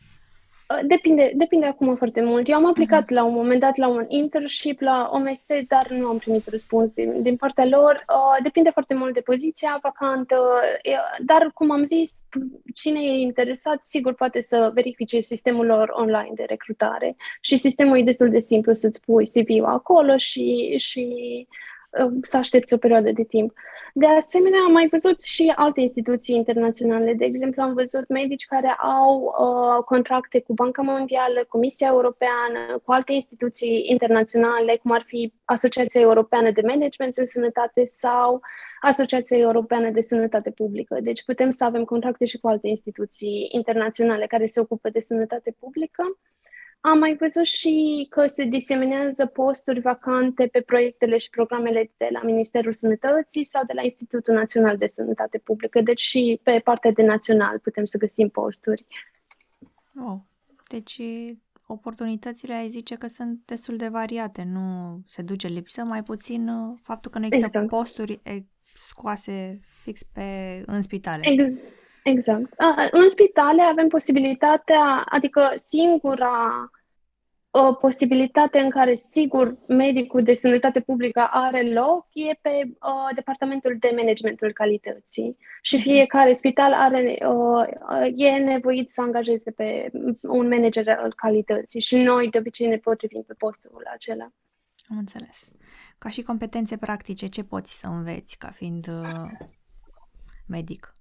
Uh, 0.70 0.86
depinde, 0.86 1.32
depinde 1.34 1.66
acum 1.66 1.96
foarte 1.96 2.22
mult. 2.22 2.48
Eu 2.48 2.56
am 2.56 2.66
aplicat 2.66 3.02
uh-huh. 3.02 3.14
la 3.14 3.24
un 3.24 3.34
moment 3.34 3.60
dat 3.60 3.76
la 3.76 3.88
un 3.88 4.04
internship 4.08 4.80
la 4.80 5.10
OMS, 5.12 5.44
dar 5.68 5.86
nu 5.88 6.06
am 6.06 6.18
primit 6.18 6.46
răspuns 6.46 6.92
din, 6.92 7.22
din 7.22 7.36
partea 7.36 7.66
lor. 7.66 8.04
Uh, 8.08 8.42
depinde 8.42 8.70
foarte 8.70 8.94
mult 8.94 9.14
de 9.14 9.20
poziția 9.20 9.78
vacantă, 9.82 10.36
uh, 10.84 11.24
dar, 11.24 11.50
cum 11.54 11.70
am 11.70 11.84
zis, 11.84 12.22
cine 12.74 13.00
e 13.00 13.20
interesat, 13.20 13.84
sigur 13.84 14.14
poate 14.14 14.40
să 14.40 14.70
verifice 14.74 15.20
sistemul 15.20 15.66
lor 15.66 15.88
online 15.92 16.32
de 16.34 16.44
recrutare 16.46 17.16
și 17.40 17.56
sistemul 17.56 17.98
e 17.98 18.02
destul 18.02 18.30
de 18.30 18.40
simplu 18.40 18.72
să-ți 18.72 19.00
pui 19.00 19.26
CV-ul 19.26 19.64
acolo 19.64 20.16
și, 20.16 20.74
și 20.78 21.06
uh, 21.50 21.56
să 22.22 22.36
aștepți 22.36 22.74
o 22.74 22.76
perioadă 22.76 23.10
de 23.12 23.24
timp. 23.24 23.50
Uh, 23.50 23.56
de 23.96 24.06
asemenea, 24.06 24.58
am 24.66 24.72
mai 24.72 24.88
văzut 24.90 25.22
și 25.22 25.52
alte 25.56 25.80
instituții 25.80 26.36
internaționale. 26.36 27.14
De 27.14 27.24
exemplu, 27.24 27.62
am 27.62 27.74
văzut 27.74 28.08
medici 28.08 28.46
care 28.46 28.68
au 28.78 29.22
uh, 29.22 29.84
contracte 29.84 30.40
cu 30.40 30.52
Banca 30.52 30.82
Mondială, 30.82 31.44
Comisia 31.48 31.86
Europeană, 31.86 32.78
cu 32.84 32.92
alte 32.92 33.12
instituții 33.12 33.84
internaționale, 33.86 34.76
cum 34.82 34.90
ar 34.90 35.02
fi 35.06 35.32
Asociația 35.44 36.00
Europeană 36.00 36.50
de 36.50 36.62
Management 36.66 37.16
în 37.16 37.26
Sănătate 37.26 37.84
sau 37.84 38.40
Asociația 38.80 39.38
Europeană 39.38 39.90
de 39.90 40.00
Sănătate 40.00 40.50
Publică. 40.50 40.98
Deci 41.00 41.24
putem 41.24 41.50
să 41.50 41.64
avem 41.64 41.84
contracte 41.84 42.24
și 42.24 42.38
cu 42.38 42.48
alte 42.48 42.68
instituții 42.68 43.48
internaționale 43.52 44.26
care 44.26 44.46
se 44.46 44.60
ocupă 44.60 44.88
de 44.88 45.00
sănătate 45.00 45.56
publică. 45.58 46.02
Am 46.86 46.98
mai 46.98 47.16
văzut 47.16 47.44
și 47.44 48.06
că 48.10 48.26
se 48.26 48.44
diseminează 48.44 49.26
posturi 49.26 49.80
vacante 49.80 50.46
pe 50.46 50.60
proiectele 50.60 51.18
și 51.18 51.30
programele 51.30 51.92
de 51.96 52.08
la 52.12 52.22
Ministerul 52.22 52.72
Sănătății 52.72 53.44
sau 53.44 53.64
de 53.66 53.72
la 53.72 53.82
Institutul 53.82 54.34
Național 54.34 54.76
de 54.76 54.86
Sănătate 54.86 55.38
Publică. 55.38 55.80
Deci 55.80 56.00
și 56.00 56.40
pe 56.42 56.60
partea 56.64 56.90
de 56.90 57.02
național 57.02 57.58
putem 57.58 57.84
să 57.84 57.98
găsim 57.98 58.28
posturi. 58.28 58.86
Oh. 60.00 60.18
Deci 60.68 61.00
oportunitățile 61.66 62.54
ai 62.54 62.68
zice 62.68 62.94
că 62.94 63.06
sunt 63.06 63.40
destul 63.44 63.76
de 63.76 63.88
variate, 63.88 64.42
nu 64.52 64.98
se 65.06 65.22
duce 65.22 65.46
lipsă, 65.46 65.84
mai 65.84 66.02
puțin 66.02 66.48
uh, 66.48 66.78
faptul 66.82 67.10
că 67.10 67.18
nu 67.18 67.24
există 67.24 67.46
exact. 67.46 67.68
posturi 67.68 68.20
scoase 68.74 69.60
fix 69.82 70.02
pe, 70.02 70.62
în 70.66 70.82
spitale. 70.82 71.20
Exact. 71.30 71.62
Exact. 72.04 72.54
În 72.90 73.10
spitale 73.10 73.62
avem 73.62 73.88
posibilitatea, 73.88 75.04
adică 75.08 75.52
singura 75.54 76.70
o 77.56 77.72
posibilitate 77.72 78.58
în 78.58 78.70
care, 78.70 78.94
sigur, 78.94 79.56
medicul 79.68 80.22
de 80.22 80.34
sănătate 80.34 80.80
publică 80.80 81.28
are 81.30 81.72
loc 81.72 82.06
e 82.12 82.38
pe 82.40 82.50
uh, 82.64 83.14
departamentul 83.14 83.76
de 83.80 83.92
managementul 83.96 84.52
calității. 84.52 85.36
Și 85.62 85.74
mhm. 85.74 85.84
fiecare 85.84 86.32
spital 86.32 86.72
are, 86.72 87.18
uh, 87.28 88.12
e 88.16 88.30
nevoit 88.30 88.90
să 88.90 89.00
angajeze 89.00 89.50
pe 89.50 89.90
un 90.20 90.48
manager 90.48 90.88
al 90.88 91.12
calității 91.16 91.80
și 91.80 91.96
noi 91.96 92.30
de 92.30 92.38
obicei 92.38 92.68
ne 92.68 92.78
potrivim 92.78 93.22
pe 93.22 93.34
postul 93.34 93.82
acela. 93.94 94.28
Am 94.90 94.98
înțeles. 94.98 95.50
Ca 95.98 96.08
și 96.08 96.22
competențe 96.22 96.76
practice, 96.76 97.26
ce 97.26 97.44
poți 97.44 97.78
să 97.78 97.86
înveți 97.86 98.38
ca 98.38 98.50
fiind 98.50 98.86
uh, 98.88 99.30
medic? 100.46 100.92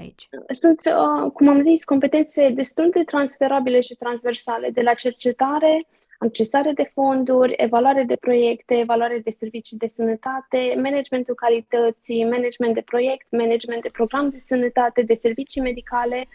Aici? 0.00 0.28
Sunt, 0.60 0.80
uh, 0.84 1.30
cum 1.32 1.48
am 1.48 1.62
zis, 1.62 1.84
competențe 1.84 2.48
destul 2.48 2.90
de 2.92 3.02
transferabile 3.04 3.80
și 3.80 3.94
transversale, 3.94 4.70
de 4.70 4.80
la 4.80 4.94
cercetare, 4.94 5.86
accesare 6.18 6.72
de 6.72 6.90
fonduri, 6.94 7.54
evaluare 7.56 8.02
de 8.02 8.16
proiecte, 8.16 8.74
evaluare 8.78 9.18
de 9.24 9.30
servicii 9.30 9.76
de 9.76 9.86
sănătate, 9.86 10.74
managementul 10.76 11.34
calității, 11.34 12.24
management 12.24 12.74
de 12.74 12.80
proiect, 12.80 13.26
management 13.30 13.82
de 13.82 13.88
program 13.92 14.28
de 14.28 14.38
sănătate, 14.38 15.02
de 15.02 15.14
servicii 15.14 15.60
medicale, 15.60 16.28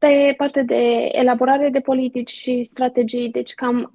pe 0.00 0.34
partea 0.36 0.62
de 0.62 1.08
elaborare 1.12 1.68
de 1.68 1.80
politici 1.80 2.30
și 2.30 2.62
strategii, 2.64 3.30
deci 3.30 3.54
cam 3.54 3.92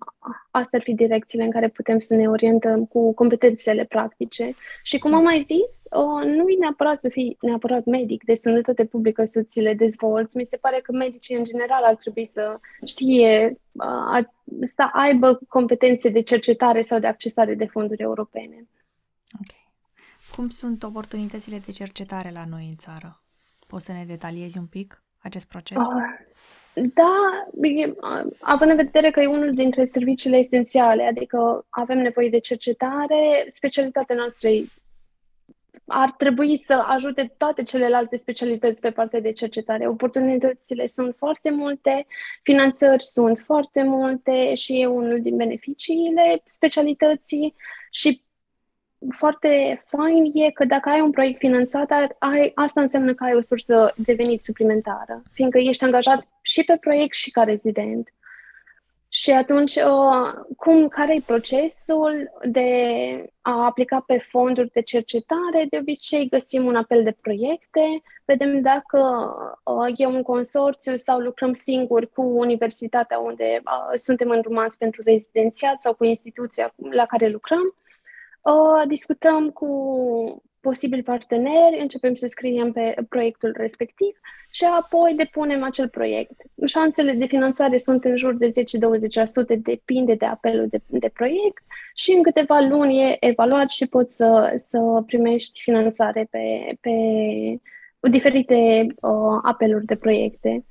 astea 0.52 0.80
ar 0.80 0.86
fi 0.86 0.94
direcțiile 0.94 1.44
în 1.44 1.52
care 1.52 1.70
putem 1.70 1.98
să 2.00 2.15
ne 2.15 2.30
orientăm 2.30 2.86
cu 2.86 3.13
competențele 3.13 3.86
practice. 3.86 4.52
Și 4.84 5.00
cum 5.00 5.13
am 5.13 5.24
mai 5.24 5.41
zis, 5.41 5.84
nu 6.26 6.50
e 6.50 6.58
neapărat 6.60 7.00
să 7.02 7.10
fii 7.10 7.38
neapărat 7.41 7.86
medic 7.86 8.24
de 8.24 8.36
sănătate 8.36 8.86
publică 8.86 9.26
să 9.26 9.41
ți 9.41 9.60
le 9.60 9.74
dezvolți. 9.74 10.38
Mi 10.38 10.46
se 10.46 10.58
pare 10.58 10.80
că 10.80 10.91
medicii 10.91 11.36
în 11.36 11.44
general 11.44 11.84
ar 11.84 11.96
trebui 11.96 12.26
să 12.26 12.60
știe, 12.86 13.60
să 14.62 14.89
aibă 14.94 15.39
competențe 15.48 16.10
de 16.10 16.22
cercetare 16.22 16.82
sau 16.82 17.00
de 17.00 17.08
accesare 17.08 17.56
de 17.56 17.65
fonduri 17.65 18.02
europene. 18.02 18.68
Ok. 19.34 19.58
Cum 20.36 20.50
sunt 20.50 20.84
oportunitățile 20.84 21.58
de 21.65 21.72
cercetare 21.72 22.32
la 22.32 22.46
noi 22.50 22.65
în 22.70 22.76
țară? 22.76 23.22
Poți 23.68 23.86
să 23.86 23.91
ne 23.91 24.04
detaliezi 24.08 24.58
un 24.58 24.65
pic? 24.65 25.05
Acest 25.26 25.48
proces? 25.48 25.78
Uh, 25.78 26.34
da, 26.74 27.48
având 28.40 28.72
în 28.72 28.76
vedere 28.76 29.12
că 29.12 29.20
e 29.20 29.28
unul 29.28 29.52
dintre 29.52 29.84
serviciile 29.84 30.38
esențiale, 30.38 31.04
adică 31.04 31.66
avem 31.70 31.98
nevoie 31.98 32.30
de 32.30 32.40
cercetare, 32.40 33.46
specialitatea 33.48 34.16
noastră 34.16 34.50
ar 35.88 36.14
trebui 36.18 36.58
să 36.58 36.84
ajute 36.88 37.34
toate 37.38 37.64
celelalte 37.64 38.18
specialități 38.18 38.80
pe 38.80 38.92
partea 38.92 39.20
de 39.20 39.32
cercetare. 39.32 39.88
Oportunitățile 39.88 40.88
sunt 40.88 41.16
foarte 41.18 41.50
multe, 41.50 42.08
finanțări 42.44 43.04
sunt 43.04 43.42
foarte 43.46 43.84
multe 43.84 44.54
și 44.54 44.82
e 44.82 44.86
unul 44.86 45.22
din 45.22 45.36
beneficiile 45.36 46.42
specialității 46.46 47.56
și 47.90 48.22
foarte 49.10 49.84
fain 49.86 50.32
e 50.34 50.52
că 50.52 50.65
dacă 50.65 50.89
ai 50.89 51.02
un 51.02 51.12
proiect 51.12 51.38
finanțat, 51.38 51.91
ai, 52.20 52.52
asta 52.56 52.82
înseamnă 52.82 53.13
că 53.13 53.24
ai 53.24 53.36
o 53.36 53.41
sursă 53.41 53.94
de 53.96 54.13
venit 54.13 54.44
suplimentară, 54.44 55.22
fiindcă 55.34 55.58
ești 55.58 55.84
angajat 55.84 56.28
și 56.41 56.63
pe 56.63 56.78
proiect 56.82 57.15
și 57.15 57.32
ca 57.32 57.44
rezident. 57.44 58.10
Și 59.10 59.32
atunci, 59.32 59.76
uh, 59.76 60.34
cum, 60.58 60.88
care 60.88 61.15
e 61.15 61.22
procesul 61.26 62.32
de 62.44 62.70
a 63.41 63.65
aplica 63.65 64.04
pe 64.08 64.18
fonduri 64.18 64.72
de 64.72 64.82
cercetare? 64.82 65.65
De 65.70 65.78
obicei 65.78 66.30
găsim 66.30 66.65
un 66.65 66.76
apel 66.76 67.04
de 67.04 67.18
proiecte, 67.22 68.02
vedem 68.26 68.62
dacă 68.62 69.00
uh, 69.63 69.94
e 69.96 70.06
un 70.06 70.22
consorțiu 70.22 70.96
sau 70.96 71.20
lucrăm 71.20 71.54
singuri 71.54 72.12
cu 72.12 72.22
universitatea 72.22 73.20
unde 73.20 73.62
uh, 73.65 73.98
suntem 73.98 74.30
îndrumați 74.30 74.78
pentru 74.78 75.02
rezidențiat 75.06 75.82
sau 75.82 75.94
cu 75.94 76.04
instituția 76.04 76.74
la 76.91 77.06
care 77.06 77.28
lucrăm 77.28 77.76
Uh, 78.46 78.88
discutăm 78.88 79.50
cu 79.50 79.70
posibili 80.60 81.04
parteneri, 81.04 81.80
începem 81.80 82.16
să 82.16 82.28
scriem 82.28 82.72
pe 82.72 82.96
proiectul 83.10 83.54
respectiv 83.58 84.20
și 84.52 84.66
apoi 84.66 85.14
depunem 85.16 85.64
acel 85.64 85.90
proiect. 85.90 86.42
Șansele 86.66 87.12
de 87.12 87.26
finanțare 87.26 87.78
sunt 87.78 88.04
în 88.04 88.18
jur 88.18 88.34
de 88.34 88.48
10-20%, 88.48 89.62
depinde 89.62 90.14
de 90.14 90.26
apelul 90.26 90.68
de, 90.68 90.82
de 90.88 91.10
proiect 91.14 91.64
și 91.96 92.12
în 92.12 92.24
câteva 92.24 92.60
luni 92.60 93.02
e 93.02 93.18
evaluat 93.20 93.70
și 93.70 93.88
poți 93.88 94.16
să, 94.16 94.54
să 94.56 95.04
primești 95.06 95.62
finanțare 95.62 96.28
pe, 96.32 96.78
pe 96.82 96.96
diferite 98.10 98.88
uh, 99.02 99.40
apeluri 99.42 99.86
de 99.86 99.96
proiecte. 99.96 100.66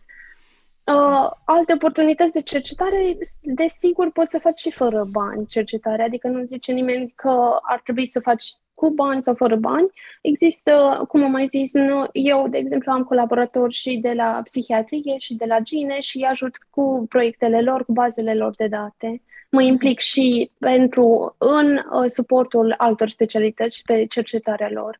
Uh, 0.87 1.31
alte 1.45 1.73
oportunități 1.73 2.33
de 2.33 2.41
cercetare, 2.41 3.19
desigur, 3.43 4.11
poți 4.11 4.31
să 4.31 4.39
faci 4.39 4.61
și 4.61 4.71
fără 4.71 5.05
bani 5.05 5.47
cercetare, 5.47 6.03
adică 6.03 6.29
nu 6.29 6.45
zice 6.45 6.73
nimeni 6.73 7.13
că 7.17 7.59
ar 7.63 7.81
trebui 7.81 8.07
să 8.07 8.21
faci 8.21 8.45
cu 8.75 8.91
bani 8.91 9.23
sau 9.23 9.35
fără 9.35 9.57
bani. 9.57 9.91
Există, 10.23 11.05
cum 11.09 11.25
am 11.25 11.31
mai 11.31 11.47
zis, 11.47 11.73
nu, 11.73 12.09
eu, 12.13 12.49
de 12.49 12.59
exemplu, 12.59 12.93
am 12.93 13.05
colaboratori 13.05 13.73
și 13.73 13.97
de 13.97 14.13
la 14.13 14.41
psihiatrie 14.45 15.19
și 15.19 15.35
de 15.35 15.45
la 15.45 15.59
gine 15.59 16.01
și 16.01 16.17
îi 16.17 16.25
ajut 16.25 16.57
cu 16.71 17.07
proiectele 17.09 17.61
lor, 17.61 17.85
cu 17.85 17.93
bazele 17.93 18.35
lor 18.35 18.55
de 18.57 18.67
date. 18.67 19.23
Mă 19.51 19.63
implic 19.63 19.99
și 19.99 20.51
pentru 20.59 21.35
în 21.39 21.77
uh, 21.77 22.11
suportul 22.11 22.75
altor 22.77 23.09
specialități 23.09 23.83
pe 23.83 24.07
cercetarea 24.07 24.71
lor. 24.71 24.99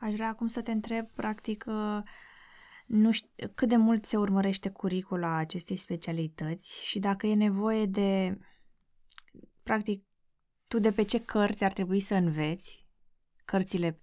Aș 0.00 0.12
vrea 0.12 0.28
acum 0.28 0.46
să 0.46 0.62
te 0.62 0.70
întreb, 0.70 1.06
practic, 1.14 1.64
uh 1.66 2.02
nu 2.92 3.10
știu 3.10 3.48
cât 3.54 3.68
de 3.68 3.76
mult 3.76 4.04
se 4.04 4.16
urmărește 4.16 4.70
curicula 4.70 5.36
acestei 5.36 5.76
specialități 5.76 6.84
și 6.86 6.98
dacă 6.98 7.26
e 7.26 7.34
nevoie 7.34 7.86
de, 7.86 8.38
practic, 9.62 10.04
tu 10.68 10.78
de 10.78 10.92
pe 10.92 11.02
ce 11.02 11.24
cărți 11.24 11.64
ar 11.64 11.72
trebui 11.72 12.00
să 12.00 12.14
înveți, 12.14 12.86
cărțile 13.44 14.00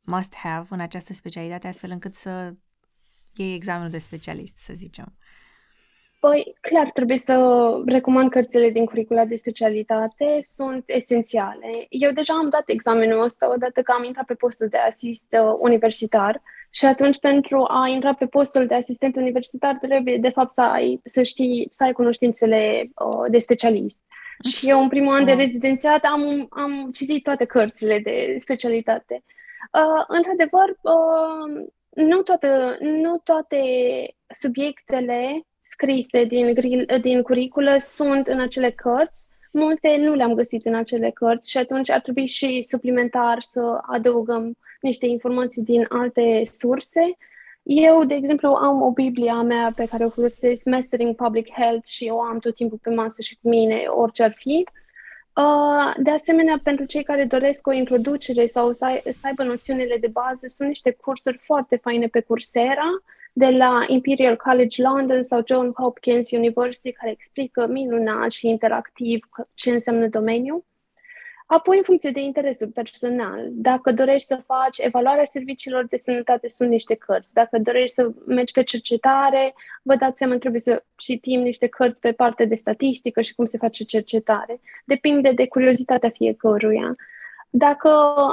must 0.00 0.34
have 0.34 0.66
în 0.70 0.80
această 0.80 1.12
specialitate, 1.12 1.66
astfel 1.66 1.90
încât 1.90 2.14
să 2.14 2.54
iei 3.34 3.54
examenul 3.54 3.90
de 3.90 3.98
specialist, 3.98 4.56
să 4.56 4.72
zicem. 4.76 5.16
Păi, 6.20 6.56
clar, 6.60 6.90
trebuie 6.90 7.18
să 7.18 7.36
recomand 7.86 8.30
cărțile 8.30 8.70
din 8.70 8.84
curicula 8.84 9.24
de 9.24 9.36
specialitate, 9.36 10.38
sunt 10.40 10.84
esențiale. 10.86 11.86
Eu 11.88 12.12
deja 12.12 12.34
am 12.34 12.48
dat 12.48 12.62
examenul 12.66 13.22
ăsta 13.22 13.52
odată 13.52 13.82
că 13.82 13.92
am 13.92 14.04
intrat 14.04 14.24
pe 14.24 14.34
postul 14.34 14.68
de 14.68 14.76
asist 14.76 15.36
uh, 15.40 15.56
universitar 15.58 16.42
Și 16.70 16.84
atunci, 16.84 17.18
pentru 17.18 17.64
a 17.68 17.88
intra 17.88 18.14
pe 18.14 18.26
postul 18.26 18.66
de 18.66 18.74
asistent 18.74 19.16
universitar, 19.16 19.76
trebuie, 19.80 20.16
de 20.16 20.28
fapt, 20.28 20.50
să 20.50 20.60
ai, 20.60 21.00
să 21.04 21.22
știi, 21.22 21.68
să 21.70 21.84
ai 21.84 21.92
cunoștințele 21.92 22.90
uh, 22.94 23.30
de 23.30 23.38
specialist. 23.38 24.02
Și 24.48 24.68
eu, 24.68 24.82
în 24.82 24.88
primul 24.88 25.14
an 25.14 25.24
de 25.24 25.32
rezidențiat, 25.32 26.04
am, 26.04 26.46
am 26.50 26.90
citit 26.92 27.22
toate 27.22 27.44
cărțile 27.44 27.98
de 27.98 28.36
specialitate. 28.38 29.24
Uh, 29.72 30.04
într-adevăr, 30.08 30.68
uh, 30.68 31.66
nu, 31.90 32.22
toată, 32.22 32.76
nu 32.80 33.20
toate 33.24 33.60
subiectele 34.40 35.42
scrise 35.62 36.24
din, 36.24 36.52
din 37.00 37.22
curiculă 37.22 37.76
sunt 37.78 38.26
în 38.26 38.40
acele 38.40 38.70
cărți. 38.70 39.26
Multe 39.52 39.96
nu 40.00 40.14
le-am 40.14 40.34
găsit 40.34 40.66
în 40.66 40.74
acele 40.74 41.10
cărți 41.10 41.50
și 41.50 41.58
atunci 41.58 41.90
ar 41.90 42.00
trebui 42.00 42.26
și 42.26 42.62
suplimentar 42.68 43.40
să 43.40 43.78
adăugăm 43.82 44.56
niște 44.80 45.06
informații 45.06 45.62
din 45.62 45.86
alte 45.88 46.42
surse. 46.44 47.16
Eu, 47.62 48.04
de 48.04 48.14
exemplu, 48.14 48.48
am 48.48 48.82
o 48.82 48.90
Biblie 48.90 49.30
a 49.30 49.42
mea 49.42 49.72
pe 49.76 49.84
care 49.84 50.04
o 50.04 50.10
folosesc, 50.10 50.64
Mastering 50.64 51.14
Public 51.14 51.52
Health, 51.52 51.86
și 51.86 52.08
o 52.12 52.20
am 52.20 52.38
tot 52.38 52.54
timpul 52.54 52.78
pe 52.82 52.90
masă 52.90 53.22
și 53.22 53.38
cu 53.42 53.48
mine, 53.48 53.84
orice 53.88 54.22
ar 54.22 54.34
fi. 54.36 54.64
Uh, 55.34 55.94
de 55.96 56.10
asemenea, 56.10 56.60
pentru 56.62 56.84
cei 56.84 57.02
care 57.02 57.24
doresc 57.24 57.66
o 57.66 57.72
introducere 57.72 58.46
sau 58.46 58.72
să, 58.72 58.84
ai, 58.84 59.02
să 59.04 59.20
aibă 59.22 59.42
noțiunile 59.42 59.96
de 59.96 60.06
bază, 60.06 60.46
sunt 60.46 60.68
niște 60.68 60.90
cursuri 60.90 61.38
foarte 61.38 61.76
faine 61.76 62.06
pe 62.06 62.20
Coursera, 62.20 63.02
de 63.32 63.48
la 63.48 63.84
Imperial 63.86 64.36
College 64.36 64.82
London 64.82 65.22
sau 65.22 65.42
John 65.46 65.72
Hopkins 65.76 66.30
University, 66.30 66.92
care 66.92 67.10
explică 67.10 67.66
minunat 67.66 68.30
și 68.30 68.48
interactiv 68.48 69.28
ce 69.54 69.70
înseamnă 69.70 70.06
domeniul. 70.06 70.64
Apoi, 71.48 71.76
în 71.76 71.82
funcție 71.82 72.10
de 72.10 72.20
interesul 72.20 72.68
personal, 72.68 73.48
dacă 73.50 73.92
dorești 73.92 74.26
să 74.26 74.42
faci 74.46 74.78
evaluarea 74.78 75.24
serviciilor 75.24 75.86
de 75.86 75.96
sănătate, 75.96 76.48
sunt 76.48 76.68
niște 76.68 76.94
cărți. 76.94 77.34
Dacă 77.34 77.58
dorești 77.58 77.94
să 77.94 78.10
mergi 78.26 78.52
pe 78.52 78.62
cercetare, 78.62 79.54
vă 79.82 79.94
dați 79.96 80.18
seama, 80.18 80.36
trebuie 80.36 80.60
să 80.60 80.84
citim 80.96 81.40
niște 81.40 81.66
cărți 81.66 82.00
pe 82.00 82.12
partea 82.12 82.46
de 82.46 82.54
statistică 82.54 83.20
și 83.20 83.34
cum 83.34 83.46
se 83.46 83.58
face 83.58 83.84
cercetare. 83.84 84.60
Depinde 84.84 85.32
de 85.32 85.46
curiozitatea 85.46 86.10
fiecăruia. 86.10 86.96
Dacă 87.50 87.88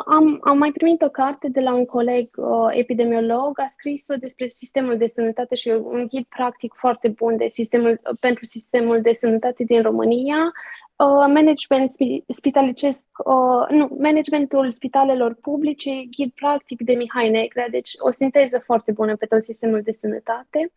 am, 0.05 0.39
am 0.41 0.57
mai 0.57 0.71
primit 0.71 1.01
o 1.01 1.09
carte 1.09 1.47
de 1.47 1.59
la 1.59 1.73
un 1.73 1.85
coleg 1.85 2.29
uh, 2.35 2.67
epidemiolog, 2.71 3.59
a 3.59 3.65
scris-o 3.67 4.15
despre 4.15 4.47
sistemul 4.47 4.97
de 4.97 5.07
sănătate 5.07 5.55
și 5.55 5.69
un 5.69 6.05
ghid 6.07 6.25
practic 6.25 6.73
foarte 6.73 7.07
bun 7.07 7.37
de 7.37 7.47
sistemul, 7.47 8.01
pentru 8.19 8.45
sistemul 8.45 9.01
de 9.01 9.13
sănătate 9.13 9.63
din 9.63 9.81
România. 9.81 10.51
Uh, 10.97 11.25
management 11.27 11.91
spitalicesc, 12.27 13.05
uh, 13.25 13.69
nu, 13.69 13.97
managementul 13.99 14.71
spitalelor 14.71 15.33
publice, 15.33 15.89
ghid 16.09 16.31
practic 16.31 16.81
de 16.81 16.93
Mihai 16.93 17.29
Negrea, 17.29 17.69
deci 17.69 17.91
o 17.97 18.11
sinteză 18.11 18.59
foarte 18.59 18.91
bună 18.91 19.15
pe 19.15 19.25
tot 19.25 19.43
sistemul 19.43 19.81
de 19.81 19.91
sănătate. 19.91 20.71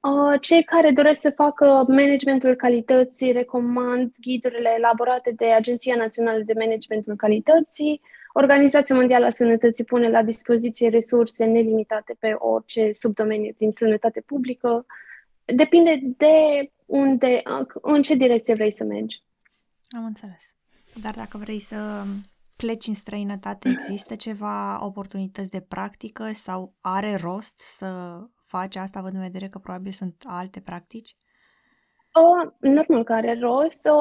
Uh, 0.00 0.40
cei 0.40 0.62
care 0.62 0.90
doresc 0.90 1.20
să 1.20 1.30
facă 1.30 1.84
managementul 1.88 2.54
calității 2.54 3.32
recomand 3.32 4.14
ghidurile 4.20 4.74
elaborate 4.76 5.32
de 5.36 5.46
Agenția 5.46 5.96
Națională 5.96 6.42
de 6.42 6.54
Managementul 6.58 7.16
Calității. 7.16 8.00
Organizația 8.32 8.96
Mondială 8.96 9.26
a 9.26 9.30
Sănătății 9.30 9.84
pune 9.84 10.10
la 10.10 10.22
dispoziție 10.22 10.88
resurse 10.88 11.44
nelimitate 11.44 12.16
pe 12.18 12.34
orice 12.38 12.92
subdomeniu 12.92 13.54
din 13.58 13.70
sănătate 13.70 14.22
publică. 14.26 14.86
Depinde 15.44 16.00
de 16.02 16.70
unde, 16.90 17.42
în 17.82 18.02
ce 18.02 18.14
direcție 18.14 18.54
vrei 18.54 18.72
să 18.72 18.84
mergi. 18.84 19.22
Am 19.88 20.04
înțeles. 20.04 20.54
Dar 21.00 21.14
dacă 21.14 21.38
vrei 21.38 21.60
să 21.60 22.04
pleci 22.56 22.86
în 22.86 22.94
străinătate, 22.94 23.68
există 23.68 24.14
ceva 24.14 24.84
oportunități 24.84 25.50
de 25.50 25.60
practică 25.60 26.32
sau 26.32 26.74
are 26.80 27.14
rost 27.14 27.58
să 27.58 28.20
faci 28.46 28.76
asta, 28.76 28.98
având 28.98 29.14
în 29.14 29.20
vedere 29.20 29.48
că 29.48 29.58
probabil 29.58 29.92
sunt 29.92 30.22
alte 30.26 30.60
practici? 30.60 31.16
O, 32.12 32.50
normal 32.58 33.04
că 33.04 33.12
are 33.12 33.38
rost. 33.40 33.86
O, 33.86 34.00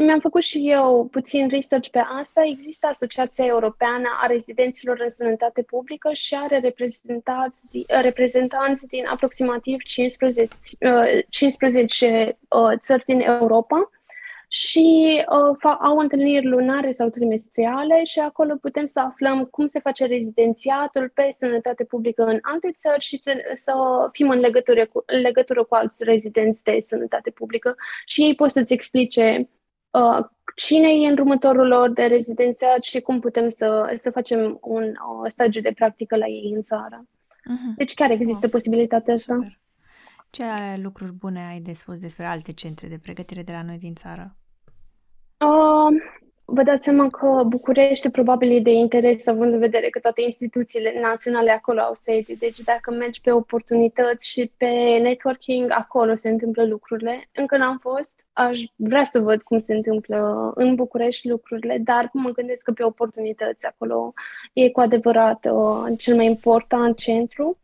mi-am 0.00 0.20
făcut 0.20 0.42
și 0.42 0.70
eu 0.70 1.08
puțin 1.10 1.48
research 1.48 1.88
pe 1.88 2.02
asta. 2.20 2.42
Există 2.44 2.86
Asociația 2.86 3.44
Europeană 3.44 4.08
a 4.22 4.26
Rezidenților 4.26 5.00
în 5.02 5.10
Sănătate 5.10 5.62
Publică 5.62 6.12
și 6.12 6.34
are 6.34 6.58
reprezentanți, 6.58 7.66
reprezentanți 7.86 8.86
din 8.86 9.06
aproximativ 9.06 9.82
15, 9.82 10.56
15 11.28 12.38
țări 12.76 13.04
din 13.04 13.20
Europa 13.20 13.90
și 14.54 15.24
uh, 15.62 15.76
au 15.80 15.98
întâlniri 15.98 16.46
lunare 16.46 16.90
sau 16.90 17.08
trimestriale 17.08 18.04
și 18.04 18.18
acolo 18.18 18.56
putem 18.56 18.86
să 18.86 19.00
aflăm 19.00 19.44
cum 19.44 19.66
se 19.66 19.80
face 19.80 20.06
rezidențiatul 20.06 21.08
pe 21.14 21.30
sănătate 21.38 21.84
publică 21.84 22.24
în 22.24 22.38
alte 22.42 22.72
țări 22.76 23.00
și 23.00 23.18
să, 23.18 23.32
să 23.54 23.72
fim 24.10 24.30
în 24.30 24.38
legătură 24.38 24.86
cu, 24.86 25.02
în 25.06 25.20
legătură 25.20 25.64
cu 25.64 25.74
alți 25.74 26.04
rezidenți 26.04 26.62
de 26.62 26.76
sănătate 26.80 27.30
publică 27.30 27.74
și 28.04 28.22
ei 28.22 28.34
pot 28.34 28.50
să-ți 28.50 28.72
explice 28.72 29.48
uh, 29.90 30.24
cine 30.56 30.88
e 30.88 31.08
în 31.08 31.18
următorul 31.18 31.66
lor 31.66 31.90
de 31.90 32.02
rezidențiat 32.02 32.82
și 32.82 33.00
cum 33.00 33.20
putem 33.20 33.48
să, 33.48 33.92
să 33.96 34.10
facem 34.10 34.58
un 34.62 34.82
uh, 34.82 35.30
stagiu 35.30 35.60
de 35.60 35.72
practică 35.74 36.16
la 36.16 36.26
ei 36.26 36.52
în 36.54 36.62
țară. 36.62 37.06
Uh-huh. 37.06 37.76
Deci 37.76 37.94
chiar 37.94 38.10
există 38.10 38.46
oh. 38.46 38.50
posibilitatea 38.50 39.14
asta. 39.14 39.34
Super. 39.34 39.60
Ce 40.30 40.44
lucruri 40.82 41.12
bune 41.12 41.46
ai 41.50 41.60
de 41.60 41.72
spus 41.72 41.98
despre 41.98 42.24
alte 42.24 42.52
centre 42.52 42.88
de 42.88 42.98
pregătire 42.98 43.42
de 43.42 43.52
la 43.52 43.62
noi 43.62 43.78
din 43.78 43.94
țară? 43.94 44.36
Uh, 45.46 46.02
vă 46.44 46.62
dați 46.62 46.84
seama 46.84 47.08
că 47.08 47.42
București 47.46 48.10
probabil 48.10 48.56
e 48.56 48.60
de 48.60 48.70
interes, 48.70 49.26
având 49.26 49.52
în 49.52 49.58
vedere 49.58 49.88
că 49.88 49.98
toate 49.98 50.22
instituțiile 50.22 51.00
naționale 51.00 51.50
acolo 51.50 51.80
au 51.80 51.92
sedi. 51.94 52.36
Deci 52.36 52.58
dacă 52.58 52.90
mergi 52.90 53.20
pe 53.20 53.30
oportunități 53.30 54.30
și 54.30 54.52
pe 54.56 54.98
networking, 55.02 55.70
acolo 55.70 56.14
se 56.14 56.28
întâmplă 56.28 56.64
lucrurile. 56.64 57.20
Încă 57.34 57.56
n-am 57.56 57.78
fost, 57.78 58.26
aș 58.32 58.60
vrea 58.76 59.04
să 59.04 59.20
văd 59.20 59.42
cum 59.42 59.58
se 59.58 59.74
întâmplă 59.74 60.52
în 60.54 60.74
București 60.74 61.28
lucrurile, 61.28 61.78
dar 61.84 62.10
mă 62.12 62.30
gândesc 62.30 62.62
că 62.62 62.72
pe 62.72 62.84
oportunități 62.84 63.66
acolo 63.66 64.12
e 64.52 64.70
cu 64.70 64.80
adevărat 64.80 65.44
uh, 65.50 65.98
cel 65.98 66.16
mai 66.16 66.26
important 66.26 66.96
centru. 66.96 67.56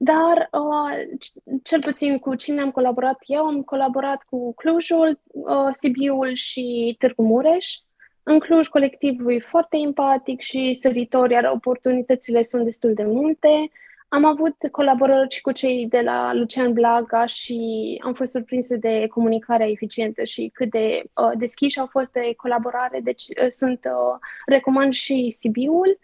Dar, 0.00 0.48
uh, 0.52 1.18
cel 1.62 1.80
puțin 1.80 2.18
cu 2.18 2.34
cine 2.34 2.60
am 2.60 2.70
colaborat 2.70 3.18
eu, 3.26 3.44
am 3.44 3.62
colaborat 3.62 4.22
cu 4.30 4.54
Clujul, 4.54 5.20
uh, 5.24 5.68
Sibiul 5.72 6.34
și 6.34 6.96
Târgu 6.98 7.22
Mureș. 7.22 7.66
În 8.22 8.38
Cluj, 8.38 8.66
colectivul 8.66 9.32
e 9.32 9.38
foarte 9.38 9.76
empatic 9.76 10.40
și 10.40 10.74
săritor, 10.74 11.30
iar 11.30 11.50
oportunitățile 11.54 12.42
sunt 12.42 12.64
destul 12.64 12.94
de 12.94 13.04
multe. 13.04 13.70
Am 14.08 14.24
avut 14.24 14.56
colaborări 14.70 15.34
și 15.34 15.40
cu 15.40 15.52
cei 15.52 15.86
de 15.88 16.00
la 16.00 16.34
Lucian 16.34 16.72
Blaga 16.72 17.26
și 17.26 18.00
am 18.04 18.14
fost 18.14 18.32
surprinsă 18.32 18.76
de 18.76 19.06
comunicarea 19.06 19.70
eficientă 19.70 20.24
și 20.24 20.50
cât 20.54 20.70
de 20.70 21.02
uh, 21.14 21.30
deschiși 21.38 21.78
au 21.78 21.86
fost 21.86 22.10
de 22.12 22.34
colaborare. 22.36 23.00
Deci 23.00 23.22
uh, 23.22 23.48
sunt, 23.48 23.84
uh, 23.84 24.18
recomand 24.46 24.92
și 24.92 25.34
Sibiul. 25.38 25.98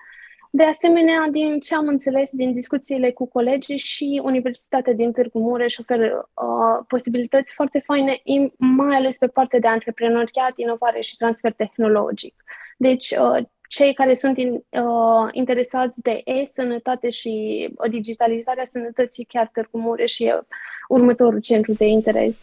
De 0.56 0.64
asemenea, 0.64 1.28
din 1.30 1.60
ce 1.60 1.74
am 1.74 1.86
înțeles 1.86 2.30
din 2.32 2.52
discuțiile 2.52 3.10
cu 3.10 3.26
colegii 3.26 3.76
și 3.76 4.20
Universitatea 4.24 4.92
din 4.92 5.12
Târgu 5.12 5.38
Mureș 5.38 5.78
oferă 5.78 6.30
uh, 6.34 6.84
posibilități 6.88 7.54
foarte 7.54 7.82
faine, 7.84 8.22
mai 8.56 8.96
ales 8.96 9.16
pe 9.16 9.26
partea 9.26 9.58
de 9.58 9.66
antreprenoriat, 9.66 10.52
inovare 10.56 11.00
și 11.00 11.16
transfer 11.16 11.52
tehnologic. 11.52 12.44
Deci, 12.76 13.10
uh, 13.10 13.44
cei 13.68 13.94
care 13.94 14.14
sunt 14.14 14.38
in, 14.38 14.52
uh, 14.52 15.28
interesați 15.32 16.00
de 16.00 16.20
e-sănătate 16.24 17.10
și 17.10 17.68
digitalizarea 17.90 18.64
sănătății, 18.64 19.24
chiar 19.24 19.50
Târgu 19.52 19.78
Mureș 19.78 20.18
e 20.18 20.46
următorul 20.88 21.40
centru 21.40 21.72
de 21.72 21.84
interes. 21.84 22.42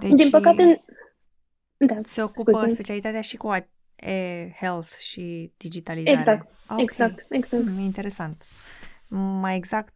Deci, 0.00 0.10
din 0.10 0.30
păcate, 0.30 0.84
da, 1.76 1.94
se 2.02 2.22
ocupă 2.22 2.50
scuze. 2.50 2.72
specialitatea 2.72 3.20
și 3.20 3.36
cu 3.36 3.48
e-health 4.00 4.94
și 4.98 5.52
digitalizare. 5.56 6.18
Exact, 6.18 6.50
okay. 6.68 6.82
exact, 6.82 7.26
exact. 7.28 7.64
Mm, 7.64 7.78
interesant. 7.78 8.44
Mai 9.40 9.56
exact, 9.56 9.94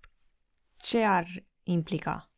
ce 0.77 1.03
ar 1.03 1.27
implica? 1.63 2.29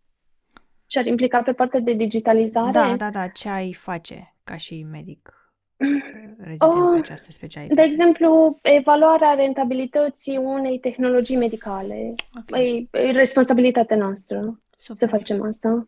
Ce 0.87 0.99
ar 0.99 1.07
implica 1.07 1.43
pe 1.43 1.53
partea 1.53 1.81
de 1.81 1.93
digitalizare? 1.93 2.71
Da, 2.71 2.97
da, 2.97 3.11
da. 3.11 3.29
Ce 3.29 3.49
ai 3.49 3.73
face 3.73 4.35
ca 4.45 4.57
și 4.57 4.87
medic 4.91 5.51
rezident 6.39 6.73
oh, 6.73 6.91
pe 6.93 6.99
această 6.99 7.31
specialitate? 7.31 7.81
De 7.81 7.87
exemplu, 7.87 8.59
evaluarea 8.63 9.35
rentabilității 9.35 10.37
unei 10.37 10.79
tehnologii 10.79 11.37
medicale. 11.37 12.15
Okay. 12.39 12.89
E, 12.93 12.99
e 12.99 13.11
responsabilitatea 13.11 13.97
noastră 13.97 14.61
Super. 14.77 14.97
să 14.97 15.07
facem 15.07 15.43
asta. 15.43 15.87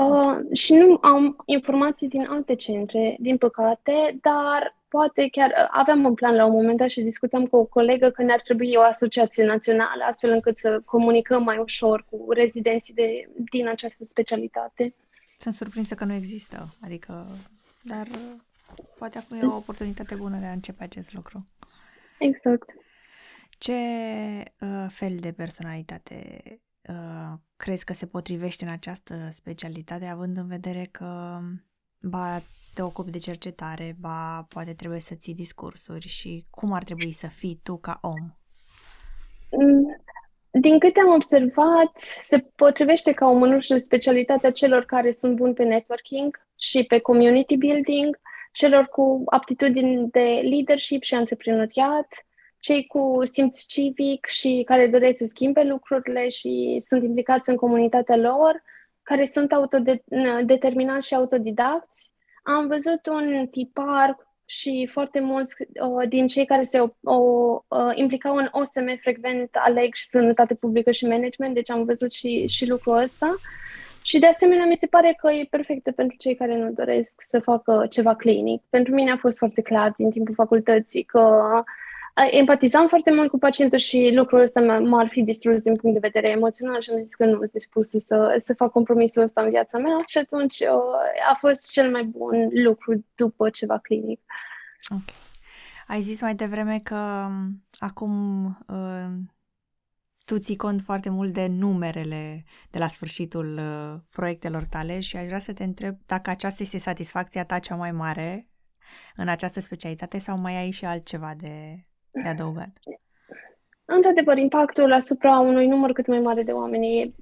Uh, 0.00 0.56
și 0.56 0.74
nu 0.74 0.98
am 1.00 1.42
informații 1.46 2.08
din 2.08 2.26
alte 2.26 2.54
centre, 2.54 3.16
din 3.18 3.36
păcate, 3.36 4.18
dar 4.20 4.76
poate 4.88 5.28
chiar 5.28 5.50
uh, 5.50 5.68
aveam 5.70 6.04
un 6.04 6.14
plan 6.14 6.34
la 6.34 6.44
un 6.44 6.52
moment 6.52 6.78
dat 6.78 6.88
și 6.88 7.00
discutam 7.00 7.46
cu 7.46 7.56
o 7.56 7.64
colegă 7.64 8.10
că 8.10 8.22
ne-ar 8.22 8.40
trebui 8.40 8.74
o 8.76 8.80
asociație 8.80 9.44
națională, 9.44 10.04
astfel 10.06 10.30
încât 10.30 10.58
să 10.58 10.82
comunicăm 10.84 11.42
mai 11.42 11.58
ușor 11.58 12.06
cu 12.10 12.32
rezidenții 12.32 12.94
de, 12.94 13.28
din 13.50 13.68
această 13.68 14.04
specialitate. 14.04 14.94
Sunt 15.38 15.54
surprinsă 15.54 15.94
că 15.94 16.04
nu 16.04 16.12
există, 16.12 16.74
adică, 16.80 17.26
dar 17.82 18.06
uh, 18.06 18.82
poate 18.98 19.18
acum 19.18 19.38
e 19.38 19.52
o 19.52 19.56
oportunitate 19.56 20.14
bună 20.14 20.36
de 20.36 20.46
a 20.46 20.52
începe 20.52 20.82
acest 20.82 21.12
lucru. 21.12 21.44
Exact. 22.18 22.74
Ce 23.58 23.72
uh, 24.60 24.86
fel 24.88 25.16
de 25.16 25.32
personalitate 25.32 26.42
uh, 26.88 27.38
crezi 27.56 27.84
că 27.84 27.92
se 27.92 28.06
potrivește 28.06 28.64
în 28.64 28.70
această 28.70 29.14
specialitate, 29.32 30.06
având 30.06 30.36
în 30.36 30.46
vedere 30.46 30.88
că 30.90 31.38
ba 32.00 32.42
te 32.74 32.82
ocupi 32.82 33.10
de 33.10 33.18
cercetare, 33.18 33.96
ba 34.00 34.46
poate 34.48 34.74
trebuie 34.74 35.00
să 35.00 35.14
ții 35.14 35.34
discursuri 35.34 36.08
și 36.08 36.44
cum 36.50 36.72
ar 36.72 36.84
trebui 36.84 37.12
să 37.12 37.26
fii 37.26 37.60
tu 37.62 37.76
ca 37.76 37.98
om? 38.02 38.34
Mm, 39.50 40.02
din 40.50 40.78
câte 40.78 41.00
am 41.00 41.12
observat, 41.14 41.98
se 42.20 42.38
potrivește 42.38 43.12
ca 43.12 43.26
o 43.26 43.32
mânușă 43.32 43.78
specialitatea 43.78 44.50
celor 44.52 44.84
care 44.84 45.12
sunt 45.12 45.36
buni 45.36 45.54
pe 45.54 45.64
networking 45.64 46.46
și 46.56 46.84
pe 46.84 46.98
community 46.98 47.56
building, 47.56 48.20
celor 48.52 48.84
cu 48.84 49.22
aptitudini 49.26 50.10
de 50.10 50.40
leadership 50.42 51.02
și 51.02 51.14
antreprenoriat, 51.14 52.26
cei 52.60 52.86
cu 52.86 53.20
simț 53.32 53.64
civic 53.66 54.26
și 54.26 54.62
care 54.66 54.86
doresc 54.86 55.18
să 55.18 55.24
schimbe 55.28 55.62
lucrurile 55.62 56.28
și 56.28 56.76
sunt 56.86 57.02
implicați 57.02 57.50
în 57.50 57.56
comunitatea 57.56 58.16
lor, 58.16 58.62
care 59.02 59.24
sunt 59.24 59.52
autodeterminați 59.52 61.06
și 61.06 61.14
autodidacți. 61.14 62.12
Am 62.42 62.66
văzut 62.66 63.06
un 63.06 63.46
tipar 63.50 64.16
și 64.44 64.88
foarte 64.92 65.20
mulți 65.20 65.54
uh, 65.62 66.08
din 66.08 66.26
cei 66.26 66.44
care 66.44 66.62
se 66.62 66.80
uh, 66.80 66.90
uh, 67.00 67.90
implicau 67.94 68.36
în 68.36 68.48
OSM 68.50 68.98
frecvent 69.00 69.50
aleg 69.52 69.94
și 69.94 70.08
sănătate 70.08 70.54
publică 70.54 70.90
și 70.90 71.06
management, 71.06 71.54
deci 71.54 71.70
am 71.70 71.84
văzut 71.84 72.12
și, 72.12 72.46
și 72.46 72.68
lucrul 72.68 72.96
ăsta. 72.96 73.34
Și 74.02 74.18
de 74.18 74.26
asemenea, 74.26 74.66
mi 74.66 74.76
se 74.76 74.86
pare 74.86 75.16
că 75.20 75.30
e 75.30 75.46
perfectă 75.50 75.92
pentru 75.92 76.16
cei 76.16 76.34
care 76.34 76.56
nu 76.56 76.70
doresc 76.70 77.20
să 77.20 77.38
facă 77.38 77.86
ceva 77.90 78.14
clinic. 78.14 78.62
Pentru 78.70 78.94
mine 78.94 79.10
a 79.10 79.16
fost 79.16 79.38
foarte 79.38 79.62
clar 79.62 79.94
din 79.96 80.10
timpul 80.10 80.34
facultății 80.34 81.02
că 81.02 81.44
empatizam 82.30 82.88
foarte 82.88 83.12
mult 83.12 83.30
cu 83.30 83.38
pacientul 83.38 83.78
și 83.78 84.10
lucrul 84.14 84.40
ăsta 84.40 84.78
m-ar 84.80 85.08
fi 85.08 85.22
distrus 85.22 85.62
din 85.62 85.76
punct 85.76 86.00
de 86.00 86.08
vedere 86.12 86.32
emoțional 86.32 86.80
și 86.80 86.90
am 86.90 87.04
zis 87.04 87.14
că 87.14 87.24
nu 87.24 87.36
sunt 87.36 87.50
dispusă 87.50 87.98
să, 87.98 88.34
să 88.36 88.54
fac 88.54 88.70
compromisul 88.70 89.22
ăsta 89.22 89.42
în 89.42 89.50
viața 89.50 89.78
mea 89.78 89.96
și 90.06 90.18
atunci 90.18 90.62
a 91.30 91.34
fost 91.38 91.70
cel 91.70 91.90
mai 91.90 92.04
bun 92.04 92.48
lucru 92.52 93.04
după 93.14 93.50
ceva 93.50 93.78
clinic. 93.78 94.20
Ok. 94.88 95.14
Ai 95.86 96.00
zis 96.00 96.20
mai 96.20 96.34
devreme 96.34 96.78
că 96.82 97.28
acum 97.78 98.46
uh, 98.68 99.10
tu 100.24 100.38
ții 100.38 100.56
cont 100.56 100.80
foarte 100.80 101.08
mult 101.08 101.32
de 101.32 101.46
numerele 101.46 102.44
de 102.70 102.78
la 102.78 102.88
sfârșitul 102.88 103.58
uh, 103.58 104.00
proiectelor 104.10 104.64
tale 104.64 105.00
și 105.00 105.16
aș 105.16 105.26
vrea 105.26 105.38
să 105.38 105.52
te 105.52 105.64
întreb 105.64 105.96
dacă 106.06 106.30
aceasta 106.30 106.62
este 106.62 106.78
satisfacția 106.78 107.44
ta 107.44 107.58
cea 107.58 107.74
mai 107.74 107.92
mare 107.92 108.48
în 109.16 109.28
această 109.28 109.60
specialitate 109.60 110.18
sau 110.18 110.38
mai 110.38 110.56
ai 110.56 110.70
și 110.70 110.84
altceva 110.84 111.34
de, 111.36 111.84
de 112.12 112.28
adăugat? 112.28 112.70
Într-adevăr, 113.92 114.36
impactul 114.36 114.92
asupra 114.92 115.38
unui 115.38 115.66
număr 115.66 115.92
cât 115.92 116.06
mai 116.06 116.20
mare 116.20 116.42
de 116.42 116.52
oameni 116.52 117.00
e, 117.00 117.12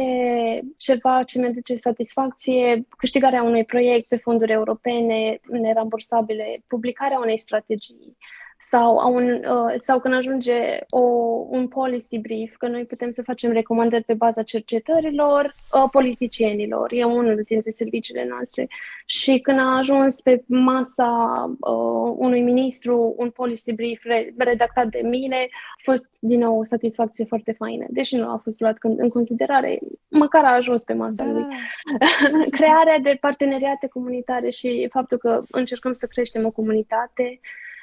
e 0.00 0.60
ceva 0.76 1.22
ce 1.22 1.38
mi 1.38 1.46
aduce 1.46 1.76
satisfacție, 1.76 2.86
câștigarea 2.96 3.42
unui 3.42 3.64
proiect 3.64 4.08
pe 4.08 4.16
fonduri 4.16 4.52
europene 4.52 5.40
nerambursabile, 5.50 6.62
publicarea 6.66 7.18
unei 7.18 7.38
strategii, 7.38 8.16
sau, 8.68 8.98
a 8.98 9.06
un, 9.06 9.28
uh, 9.28 9.72
sau 9.76 10.00
când 10.00 10.14
ajunge 10.14 10.78
o, 10.88 11.00
un 11.48 11.68
policy 11.68 12.18
brief, 12.18 12.56
că 12.56 12.68
noi 12.68 12.84
putem 12.84 13.10
să 13.10 13.22
facem 13.22 13.52
recomandări 13.52 14.04
pe 14.04 14.14
baza 14.14 14.42
cercetărilor 14.42 15.54
uh, 15.74 15.84
politicienilor. 15.90 16.92
E 16.92 17.04
unul 17.04 17.42
dintre 17.46 17.70
serviciile 17.70 18.26
noastre. 18.28 18.68
Și 19.06 19.38
când 19.38 19.58
a 19.58 19.76
ajuns 19.76 20.20
pe 20.20 20.42
masa 20.46 21.10
uh, 21.60 22.14
unui 22.16 22.40
ministru 22.40 23.14
un 23.16 23.30
policy 23.30 23.72
brief 23.72 24.04
re- 24.04 24.34
redactat 24.36 24.86
de 24.86 25.00
mine, 25.04 25.36
a 25.50 25.80
fost 25.82 26.08
din 26.20 26.38
nou 26.38 26.58
o 26.58 26.64
satisfacție 26.64 27.24
foarte 27.24 27.52
faină. 27.52 27.84
Deși 27.88 28.16
nu 28.16 28.30
a 28.30 28.40
fost 28.42 28.60
luat 28.60 28.76
în 28.80 29.08
considerare, 29.08 29.78
măcar 30.08 30.44
a 30.44 30.54
ajuns 30.54 30.82
pe 30.82 30.92
masa 30.92 31.24
da. 31.24 31.30
lui. 31.30 31.44
Crearea 32.58 32.98
de 33.02 33.16
parteneriate 33.20 33.86
comunitare 33.86 34.50
și 34.50 34.88
faptul 34.90 35.18
că 35.18 35.42
încercăm 35.50 35.92
să 35.92 36.06
creștem 36.06 36.46
o 36.46 36.50
comunitate 36.50 37.40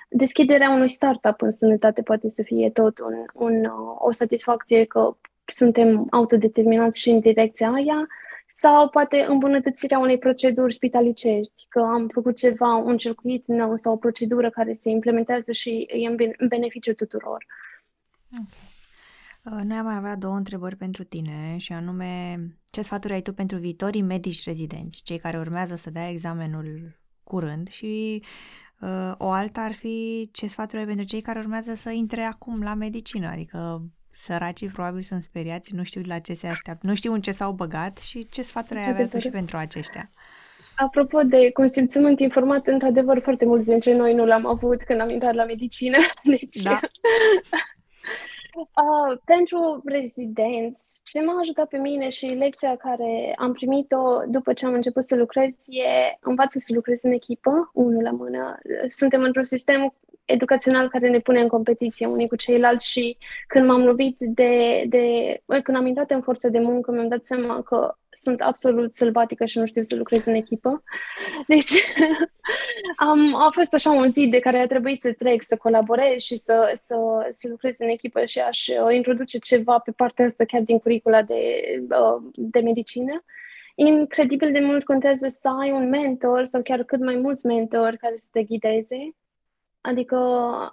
deschiderea 0.08 0.72
unui 0.72 0.90
startup 0.90 1.42
în 1.42 1.52
sănătate 1.52 2.02
poate 2.02 2.30
să 2.30 2.44
fie 2.44 2.70
tot 2.70 3.00
un, 3.00 3.14
un, 3.34 3.72
o 3.98 4.12
satisfacție 4.12 4.86
că 4.86 5.18
suntem 5.46 6.08
autodeterminați 6.10 7.00
și 7.00 7.10
în 7.10 7.20
direcția 7.20 7.72
aia, 7.72 8.08
sau 8.46 8.90
poate 8.90 9.26
îmbunătățirea 9.30 10.00
unei 10.00 10.18
proceduri 10.18 10.74
spitalicești, 10.74 11.66
că 11.70 11.80
am 11.80 12.08
făcut 12.08 12.36
ceva, 12.36 12.76
un 12.76 12.98
circuit 12.98 13.48
nou 13.48 13.76
sau 13.76 13.94
o 13.94 13.98
procedură 13.98 14.50
care 14.50 14.74
se 14.74 14.90
implementează 14.90 15.52
și 15.52 15.88
e 15.90 16.08
în 16.08 16.48
beneficiu 16.48 16.94
tuturor. 16.94 17.46
Okay. 18.32 19.60
Uh, 19.60 19.64
noi 19.64 19.78
am 19.78 19.86
mai 19.86 19.96
avea 19.96 20.16
două 20.16 20.36
întrebări 20.36 20.76
pentru 20.76 21.04
tine 21.04 21.58
și 21.58 21.74
anume 21.74 22.40
ce 22.70 22.82
sfaturi 22.82 23.14
ai 23.14 23.22
tu 23.22 23.34
pentru 23.34 23.58
viitorii 23.58 24.02
medici 24.02 24.46
rezidenți, 24.46 25.04
cei 25.04 25.18
care 25.18 25.38
urmează 25.38 25.76
să 25.76 25.90
dea 25.90 26.10
examenul 26.10 26.96
curând 27.24 27.68
și 27.68 28.22
Uh, 28.22 28.67
o 29.18 29.30
alta 29.30 29.62
ar 29.62 29.74
fi 29.74 30.30
ce 30.32 30.48
sfaturi 30.48 30.80
ai 30.80 30.88
pentru 30.88 31.06
cei 31.06 31.22
care 31.22 31.40
urmează 31.40 31.76
să 31.76 31.90
intre 31.90 32.22
acum 32.22 32.62
la 32.62 32.74
medicină, 32.74 33.28
adică 33.28 33.82
săracii 34.12 34.68
probabil 34.68 35.02
sunt 35.02 35.24
speriați, 35.24 35.74
nu 35.74 35.84
știu 35.84 36.02
la 36.06 36.20
ce 36.20 36.34
se 36.34 36.48
așteaptă, 36.48 36.88
nu 36.88 36.96
știu 36.96 37.14
în 37.14 37.22
ce 37.22 37.32
s-au 37.32 37.52
băgat 37.52 37.98
și 37.98 38.28
ce 38.30 38.42
sfaturi 38.42 38.80
ai 38.80 38.90
avea 38.90 39.08
tu 39.08 39.20
și 39.20 39.30
pentru 39.30 39.58
aceștia. 39.58 40.10
Apropo 40.76 41.22
de 41.22 41.52
consimțământ 41.52 42.20
informat, 42.20 42.68
într-adevăr, 42.68 43.20
foarte 43.22 43.46
mulți 43.46 43.68
dintre 43.68 43.96
noi 43.96 44.14
nu 44.14 44.26
l-am 44.26 44.46
avut 44.46 44.84
când 44.84 45.00
am 45.00 45.10
intrat 45.10 45.34
la 45.34 45.46
medicină. 45.46 45.98
Deci, 46.24 46.62
da. 46.64 46.80
Uh, 48.58 49.18
pentru 49.26 49.82
rezidenți, 49.86 51.00
ce 51.04 51.24
m-a 51.24 51.40
ajutat 51.40 51.68
pe 51.68 51.78
mine 51.78 52.10
și 52.10 52.26
lecția 52.26 52.76
care 52.76 53.34
am 53.38 53.54
primit-o 53.54 54.22
după 54.28 54.54
ce 54.54 54.66
am 54.66 54.74
început 54.74 55.04
să 55.04 55.16
lucrez 55.16 55.56
e 55.68 56.18
învață 56.22 56.60
să 56.60 56.74
lucrez 56.74 57.04
în 57.04 57.12
echipă, 57.12 57.72
unul 57.74 58.04
la 58.04 58.12
mână. 58.12 58.58
Suntem 58.88 59.22
într-un 59.22 59.44
sistem 59.44 59.94
educațional 60.26 60.90
care 60.90 61.10
ne 61.10 61.20
pune 61.20 61.40
în 61.40 61.48
competiție 61.48 62.06
unii 62.06 62.28
cu 62.28 62.36
ceilalți 62.36 62.90
și 62.90 63.18
când 63.48 63.66
m-am 63.66 63.84
lovit 63.84 64.16
de, 64.20 64.84
de 64.88 65.42
când 65.64 65.78
am 65.78 65.86
intrat 65.86 66.12
în 66.12 66.22
forță 66.22 66.50
de 66.50 66.60
muncă, 66.60 66.92
mi-am 66.92 67.08
dat 67.08 67.26
seama 67.26 67.62
că 67.62 67.96
sunt 68.22 68.42
absolut 68.42 68.94
sălbatică 68.94 69.46
și 69.46 69.58
nu 69.58 69.66
știu 69.66 69.84
să 69.84 69.96
lucrez 69.96 70.26
în 70.26 70.34
echipă. 70.34 70.84
Deci 71.48 71.72
am, 72.98 73.36
a 73.36 73.50
fost 73.52 73.74
așa 73.74 73.92
un 73.92 74.08
zi 74.08 74.28
de 74.28 74.40
care 74.40 74.58
a 74.58 74.68
trebuit 74.68 74.98
să 74.98 75.14
trec, 75.14 75.44
să 75.44 75.58
colaborez 75.58 76.22
și 76.22 76.38
să, 76.38 76.72
să, 76.76 76.96
să 77.30 77.48
lucrez 77.48 77.76
în 77.80 77.88
echipă 77.88 78.26
și 78.26 78.40
aș 78.40 78.68
uh, 78.68 78.96
introduce 78.96 79.38
ceva 79.38 79.80
pe 79.80 79.92
partea 79.92 80.26
asta 80.26 80.46
chiar 80.46 80.62
din 80.62 80.80
curicula 80.80 81.22
de, 81.22 81.62
uh, 81.90 82.24
de 82.36 82.60
medicină. 82.60 83.24
Incredibil 83.76 84.52
de 84.52 84.60
mult 84.60 84.84
contează 84.84 85.28
să 85.30 85.50
ai 85.62 85.72
un 85.72 85.90
mentor 85.90 86.46
sau 86.46 86.62
chiar 86.62 86.84
cât 86.84 87.00
mai 87.00 87.16
mulți 87.16 87.46
mentori 87.46 87.98
care 87.98 88.16
să 88.16 88.28
te 88.32 88.44
ghideze 88.44 89.16
Adică 89.88 90.18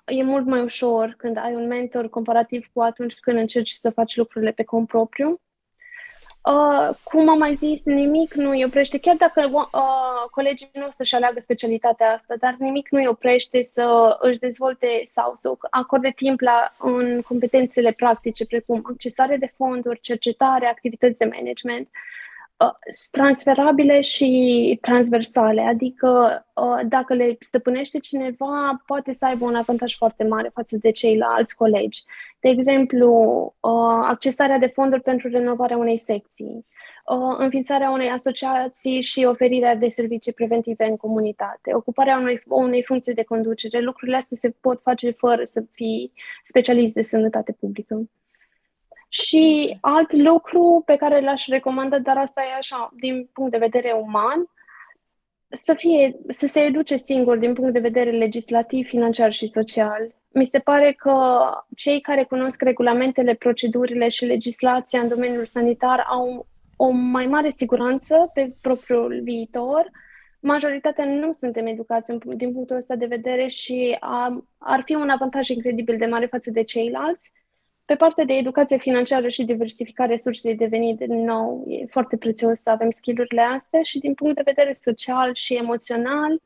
e 0.07 0.23
mult 0.23 0.47
mai 0.47 0.63
ușor 0.63 1.15
când 1.19 1.37
ai 1.37 1.55
un 1.55 1.67
mentor 1.67 2.09
comparativ 2.09 2.71
cu 2.73 2.81
atunci 2.81 3.19
când 3.19 3.39
încerci 3.39 3.71
să 3.71 3.91
faci 3.91 4.17
lucrurile 4.17 4.53
pe 4.53 4.63
cont 4.63 4.87
propriu. 4.87 5.41
Uh, 6.45 6.95
cum 7.03 7.29
am 7.29 7.39
mai 7.39 7.55
zis, 7.55 7.85
nimic 7.85 8.35
nu 8.35 8.51
îi 8.51 8.65
oprește, 8.65 8.99
chiar 8.99 9.17
dacă 9.17 9.51
uh, 9.53 10.31
colegii 10.31 10.71
nu 10.73 10.87
o 10.87 10.91
să-și 10.91 11.15
aleagă 11.15 11.41
specialitatea 11.41 12.13
asta, 12.13 12.35
dar 12.39 12.57
nimic 12.59 12.89
nu 12.91 12.99
îi 12.99 13.07
oprește 13.07 13.63
să 13.63 14.17
își 14.21 14.39
dezvolte 14.39 15.03
sau 15.05 15.35
să 15.37 15.55
acorde 15.71 16.13
timp 16.17 16.41
la 16.41 16.75
în 16.79 17.23
competențele 17.23 17.93
practice, 17.93 18.47
precum 18.47 18.81
accesare 18.85 19.37
de 19.37 19.53
fonduri, 19.57 20.01
cercetare, 20.01 20.67
activități 20.67 21.19
de 21.19 21.25
management. 21.25 21.87
Uh, 21.87 21.93
Uh, 21.93 22.24
transferabile 23.11 24.01
și 24.01 24.79
transversale, 24.81 25.61
adică 25.61 26.45
uh, 26.55 26.87
dacă 26.89 27.15
le 27.15 27.37
stăpânește 27.41 27.99
cineva, 27.99 28.83
poate 28.87 29.13
să 29.13 29.27
aibă 29.27 29.45
un 29.45 29.55
avantaj 29.55 29.97
foarte 29.97 30.25
mare 30.25 30.51
față 30.55 30.77
de 30.77 30.91
ceilalți 30.91 31.57
colegi. 31.57 32.03
De 32.41 32.49
exemplu, 32.49 33.11
uh, 33.61 34.05
accesarea 34.09 34.59
de 34.59 34.67
fonduri 34.67 35.03
pentru 35.03 35.29
renovarea 35.29 35.77
unei 35.77 35.99
secții, 35.99 36.67
înființarea 37.39 37.91
unei 37.91 38.09
asociații 38.09 39.01
și 39.01 39.25
oferirea 39.25 39.75
de 39.77 39.89
servicii 39.89 40.33
preventive 40.33 40.85
în 40.85 40.97
comunitate, 40.97 41.75
ocuparea 41.75 42.19
unei, 42.19 42.43
unei 42.47 42.83
funcții 42.83 43.15
de 43.15 43.23
conducere. 43.23 43.81
Lucrurile 43.81 44.17
astea 44.17 44.37
se 44.41 44.51
pot 44.61 44.81
face 44.83 45.11
fără 45.11 45.45
să 45.45 45.65
fii 45.73 46.13
specialist 46.43 46.95
de 46.95 47.03
sănătate 47.03 47.57
publică. 47.61 48.09
Și 49.23 49.77
alt 49.81 50.13
lucru 50.13 50.83
pe 50.87 50.97
care 50.97 51.21
l-aș 51.21 51.47
recomanda, 51.47 51.99
dar 51.99 52.17
asta 52.17 52.43
e 52.43 52.57
așa, 52.59 52.91
din 53.01 53.29
punct 53.33 53.51
de 53.51 53.59
vedere 53.59 53.93
uman, 53.93 54.51
să, 55.49 55.75
fie, 55.75 56.17
să 56.29 56.47
se 56.47 56.61
educe 56.61 56.97
singur 56.97 57.37
din 57.37 57.53
punct 57.53 57.73
de 57.73 57.79
vedere 57.79 58.11
legislativ, 58.11 58.87
financiar 58.87 59.33
și 59.33 59.47
social. 59.47 60.15
Mi 60.33 60.45
se 60.45 60.59
pare 60.59 60.93
că 60.93 61.45
cei 61.77 62.01
care 62.01 62.25
cunosc 62.25 62.63
regulamentele, 62.63 63.35
procedurile 63.35 64.09
și 64.09 64.25
legislația 64.25 65.01
în 65.01 65.09
domeniul 65.09 65.45
sanitar 65.45 66.07
au 66.09 66.47
o 66.77 66.91
mai 66.91 67.27
mare 67.27 67.51
siguranță 67.51 68.31
pe 68.35 68.55
propriul 68.61 69.21
viitor 69.23 69.91
majoritatea 70.45 71.05
nu 71.05 71.33
suntem 71.33 71.67
educați 71.67 72.13
din 72.37 72.53
punctul 72.53 72.77
ăsta 72.77 72.95
de 72.95 73.07
vedere 73.07 73.47
și 73.47 73.97
a, 74.01 74.45
ar 74.59 74.83
fi 74.85 74.95
un 74.95 75.09
avantaj 75.09 75.49
incredibil 75.49 75.97
de 75.97 76.07
mare 76.07 76.27
față 76.27 76.51
de 76.51 76.63
ceilalți. 76.63 77.33
Pe 77.85 77.95
partea 77.95 78.25
de 78.25 78.33
educație 78.33 78.77
financiară 78.79 79.29
și 79.29 79.45
diversificare 79.45 80.17
sursei 80.17 80.55
de 80.55 80.67
venit, 80.67 80.99
din 80.99 81.25
nou, 81.25 81.65
e 81.69 81.87
foarte 81.91 82.17
prețios 82.17 82.61
să 82.61 82.71
avem 82.71 82.91
skillurile 82.91 83.41
astea 83.41 83.83
și 83.83 83.99
din 83.99 84.15
punct 84.15 84.35
de 84.37 84.43
vedere 84.45 84.73
social 84.73 85.35
și 85.35 85.55
emoțional, 85.55 86.41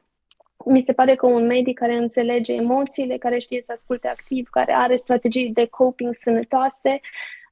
mi 0.64 0.82
se 0.82 0.92
pare 0.92 1.14
că 1.14 1.26
un 1.26 1.46
medic 1.46 1.78
care 1.78 1.96
înțelege 1.96 2.54
emoțiile, 2.54 3.16
care 3.16 3.38
știe 3.38 3.62
să 3.62 3.72
asculte 3.72 4.08
activ, 4.08 4.48
care 4.48 4.72
are 4.72 4.96
strategii 4.96 5.52
de 5.52 5.66
coping 5.66 6.14
sănătoase, 6.14 7.00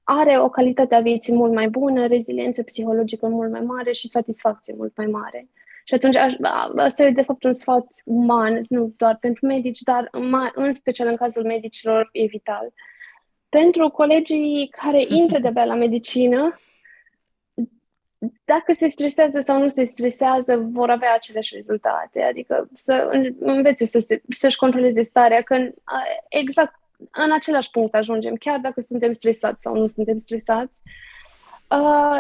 are 0.03 0.39
o 0.39 0.49
calitate 0.49 0.95
a 0.95 1.01
vieții 1.01 1.35
mult 1.35 1.53
mai 1.53 1.69
bună, 1.69 2.07
reziliență 2.07 2.63
psihologică 2.63 3.27
mult 3.29 3.51
mai 3.51 3.61
mare 3.61 3.93
și 3.93 4.09
satisfacție 4.09 4.75
mult 4.77 4.97
mai 4.97 5.07
mare. 5.07 5.49
Și 5.85 5.95
atunci 5.95 6.17
asta 6.77 7.03
e 7.03 7.11
de 7.11 7.23
fapt 7.23 7.45
un 7.45 7.53
sfat 7.53 7.87
uman, 8.05 8.65
nu 8.69 8.93
doar 8.97 9.17
pentru 9.21 9.47
medici, 9.47 9.81
dar 9.81 10.09
în 10.55 10.73
special 10.73 11.09
în 11.09 11.17
cazul 11.17 11.45
medicilor 11.45 12.09
e 12.13 12.25
vital. 12.25 12.73
Pentru 13.59 13.91
colegii 13.91 14.69
care 14.69 15.05
intră 15.21 15.39
de-abia 15.39 15.65
la 15.65 15.75
medicină, 15.75 16.61
dacă 18.45 18.73
se 18.73 18.89
stresează 18.89 19.41
sau 19.41 19.63
nu 19.63 19.69
se 19.69 19.85
stresează, 19.85 20.69
vor 20.73 20.91
avea 20.91 21.15
aceleași 21.15 21.55
rezultate. 21.55 22.23
Adică 22.23 22.69
să 22.75 23.09
învețe 23.39 23.85
să 23.85 23.99
se, 23.99 24.23
să-și 24.29 24.57
controleze 24.57 25.03
starea, 25.03 25.43
că 25.43 25.71
exact 26.29 26.75
în 27.13 27.33
același 27.33 27.71
punct 27.71 27.95
ajungem, 27.95 28.35
chiar 28.35 28.59
dacă 28.59 28.81
suntem 28.81 29.13
stresați 29.13 29.63
sau 29.63 29.77
nu 29.77 29.87
suntem 29.87 30.17
stresați. 30.17 30.81
Uh, 30.85 31.16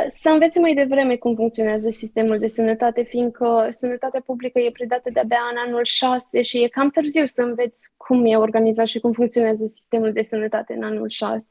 să 0.08 0.28
învețe 0.28 0.60
mai 0.60 0.74
devreme 0.74 1.16
cum 1.16 1.34
funcționează 1.34 1.90
sistemul 1.90 2.38
de 2.38 2.48
sănătate, 2.48 3.02
fiindcă 3.02 3.68
sănătatea 3.70 4.20
publică 4.20 4.58
e 4.58 4.70
predată 4.70 5.10
de-abia 5.12 5.40
în 5.50 5.56
anul 5.66 5.84
6 5.84 6.42
și 6.42 6.62
e 6.62 6.68
cam 6.68 6.90
târziu 6.90 7.26
să 7.26 7.42
înveți 7.42 7.90
cum 7.96 8.24
e 8.24 8.36
organizat 8.36 8.86
și 8.86 9.00
cum 9.00 9.12
funcționează 9.12 9.66
sistemul 9.66 10.12
de 10.12 10.22
sănătate 10.22 10.72
în 10.72 10.82
anul 10.82 11.08
6. 11.08 11.46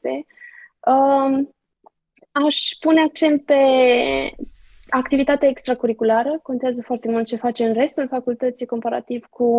Uh, 0.86 1.46
aș 2.30 2.56
pune 2.80 3.00
accent 3.00 3.44
pe 3.44 3.54
activitatea 4.88 5.48
extracurriculară. 5.48 6.38
Contează 6.42 6.82
foarte 6.82 7.10
mult 7.10 7.26
ce 7.26 7.36
face 7.36 7.64
în 7.64 7.72
restul 7.72 8.08
facultății 8.08 8.66
comparativ 8.66 9.26
cu, 9.30 9.50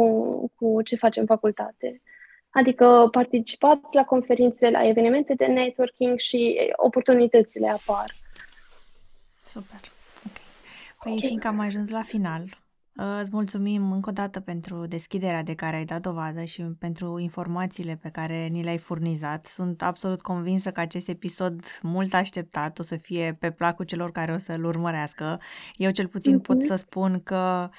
cu 0.55 0.81
ce 0.81 0.95
face 0.95 1.19
în 1.19 1.25
facultate. 1.25 2.01
Adică 2.49 3.07
participați 3.11 3.95
la 3.95 4.03
conferințe, 4.03 4.69
la 4.69 4.87
evenimente 4.87 5.33
de 5.33 5.45
networking 5.45 6.17
și 6.17 6.59
oportunitățile 6.75 7.67
apar. 7.67 8.05
Super. 9.57 9.91
Ok. 10.25 10.37
Păi, 11.03 11.11
okay. 11.11 11.27
fiindcă 11.27 11.47
am 11.47 11.59
ajuns 11.59 11.89
la 11.89 12.01
final, 12.01 12.57
Îți 13.21 13.29
mulțumim 13.31 13.91
încă 13.91 14.09
o 14.09 14.13
dată 14.13 14.39
pentru 14.39 14.85
deschiderea 14.85 15.43
de 15.43 15.53
care 15.53 15.75
ai 15.75 15.85
dat 15.85 16.01
dovadă 16.01 16.43
și 16.43 16.61
pentru 16.61 17.19
informațiile 17.19 17.99
pe 18.01 18.09
care 18.09 18.47
ni 18.47 18.63
le-ai 18.63 18.77
furnizat. 18.77 19.45
Sunt 19.45 19.81
absolut 19.81 20.21
convinsă 20.21 20.71
că 20.71 20.79
acest 20.79 21.07
episod 21.07 21.63
mult 21.81 22.13
așteptat 22.13 22.79
o 22.79 22.83
să 22.83 22.95
fie 22.95 23.37
pe 23.39 23.51
placul 23.51 23.85
celor 23.85 24.11
care 24.11 24.33
o 24.33 24.37
să-l 24.37 24.63
urmărească. 24.63 25.39
Eu 25.75 25.91
cel 25.91 26.07
puțin 26.07 26.39
mm-hmm. 26.39 26.41
pot 26.41 26.63
să 26.63 26.75
spun 26.75 27.21
că 27.23 27.69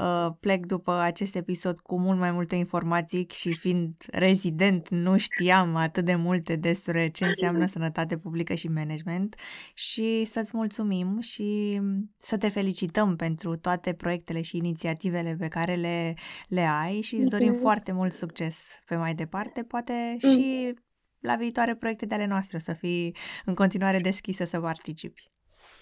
uh, 0.00 0.28
plec 0.40 0.66
după 0.66 0.92
acest 0.92 1.34
episod 1.34 1.78
cu 1.78 2.00
mult 2.00 2.18
mai 2.18 2.30
multe 2.30 2.54
informații 2.54 3.26
și 3.30 3.54
fiind 3.54 3.94
rezident 4.10 4.88
nu 4.88 5.16
știam 5.16 5.76
atât 5.76 6.04
de 6.04 6.14
multe 6.14 6.56
despre 6.56 7.08
ce 7.08 7.24
înseamnă 7.24 7.66
sănătate 7.66 8.18
publică 8.18 8.54
și 8.54 8.68
management 8.68 9.34
și 9.74 10.24
să-ți 10.24 10.50
mulțumim 10.54 11.20
și 11.20 11.80
să 12.16 12.36
te 12.36 12.48
felicităm 12.48 13.16
pentru 13.16 13.56
toate 13.56 13.92
proiectele 13.92 14.42
și 14.42 14.62
inițiativele 14.64 15.36
pe 15.38 15.48
care 15.48 15.74
le, 15.74 16.14
le 16.48 16.68
ai 16.84 17.00
și 17.00 17.14
îți 17.14 17.30
dorim 17.30 17.52
foarte 17.52 17.92
mult 17.92 18.12
succes 18.12 18.68
pe 18.86 18.96
mai 18.96 19.14
departe, 19.14 19.62
poate 19.62 20.16
mm. 20.22 20.30
și 20.30 20.74
la 21.20 21.36
viitoare 21.36 21.74
proiecte 21.74 22.06
de 22.06 22.14
ale 22.14 22.26
noastre 22.26 22.58
să 22.58 22.72
fii 22.72 23.16
în 23.44 23.54
continuare 23.54 23.98
deschisă 23.98 24.44
să 24.44 24.60
participi. 24.60 25.32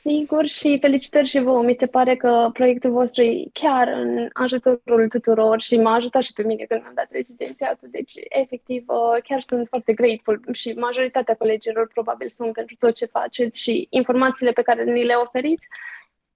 Sigur 0.05 0.47
și 0.47 0.78
felicitări 0.80 1.28
și 1.28 1.41
vouă. 1.41 1.62
Mi 1.62 1.74
se 1.74 1.87
pare 1.87 2.16
că 2.16 2.51
proiectul 2.53 2.91
vostru 2.91 3.22
e 3.22 3.49
chiar 3.53 3.89
în 3.89 4.28
ajutorul 4.33 5.09
tuturor 5.09 5.61
și 5.61 5.76
m-a 5.76 5.95
ajutat 5.95 6.22
și 6.22 6.33
pe 6.33 6.43
mine 6.43 6.64
când 6.64 6.80
mi-am 6.80 6.95
dat 6.95 7.09
rezidențiatul. 7.11 7.89
Deci, 7.91 8.12
efectiv, 8.28 8.85
uh, 8.87 9.22
chiar 9.22 9.41
sunt 9.41 9.68
foarte 9.68 9.93
grateful 9.93 10.41
și 10.53 10.72
majoritatea 10.72 11.35
colegilor 11.35 11.87
probabil 11.87 12.28
sunt 12.28 12.53
pentru 12.53 12.76
tot 12.78 12.95
ce 12.95 13.05
faceți 13.07 13.61
și 13.61 13.87
informațiile 13.91 14.53
pe 14.53 14.62
care 14.62 14.85
ni 14.85 15.05
le 15.05 15.14
oferiți 15.14 15.68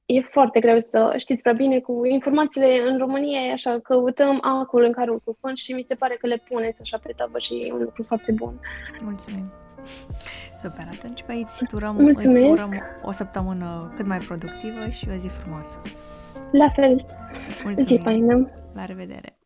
e 0.07 0.21
foarte 0.21 0.61
greu 0.61 0.79
să 0.79 1.15
știți 1.17 1.43
prea 1.43 1.53
bine 1.53 1.81
cu 1.81 2.05
informațiile 2.05 2.89
în 2.89 2.99
România, 2.99 3.53
așa, 3.53 3.79
căutăm 3.83 4.39
acul 4.43 4.85
în 4.85 4.93
carul 4.93 5.21
cu 5.25 5.37
fân 5.41 5.55
și 5.55 5.73
mi 5.73 5.83
se 5.83 5.95
pare 5.95 6.15
că 6.15 6.27
le 6.27 6.43
puneți 6.49 6.81
așa 6.81 6.99
pe 7.03 7.13
tavă 7.17 7.39
și 7.39 7.55
e 7.55 7.73
un 7.73 7.83
lucru 7.83 8.03
foarte 8.03 8.33
bun. 8.33 8.61
Mulțumim! 9.03 9.53
Super, 10.57 10.89
atunci 10.93 11.23
păi 11.23 11.41
îți 11.41 11.75
urăm, 11.75 11.97
îți 11.99 12.29
urăm 12.29 12.73
o 13.03 13.13
săptămână 13.13 13.93
cât 13.97 14.07
mai 14.07 14.19
productivă 14.19 14.89
și 14.91 15.09
o 15.11 15.17
zi 15.17 15.29
frumoasă. 15.29 15.81
La 16.53 16.69
fel! 16.69 17.07
Mulțumim! 17.65 17.87
Zi 17.87 18.01
faină! 18.03 18.51
La 18.75 18.85
revedere! 18.85 19.39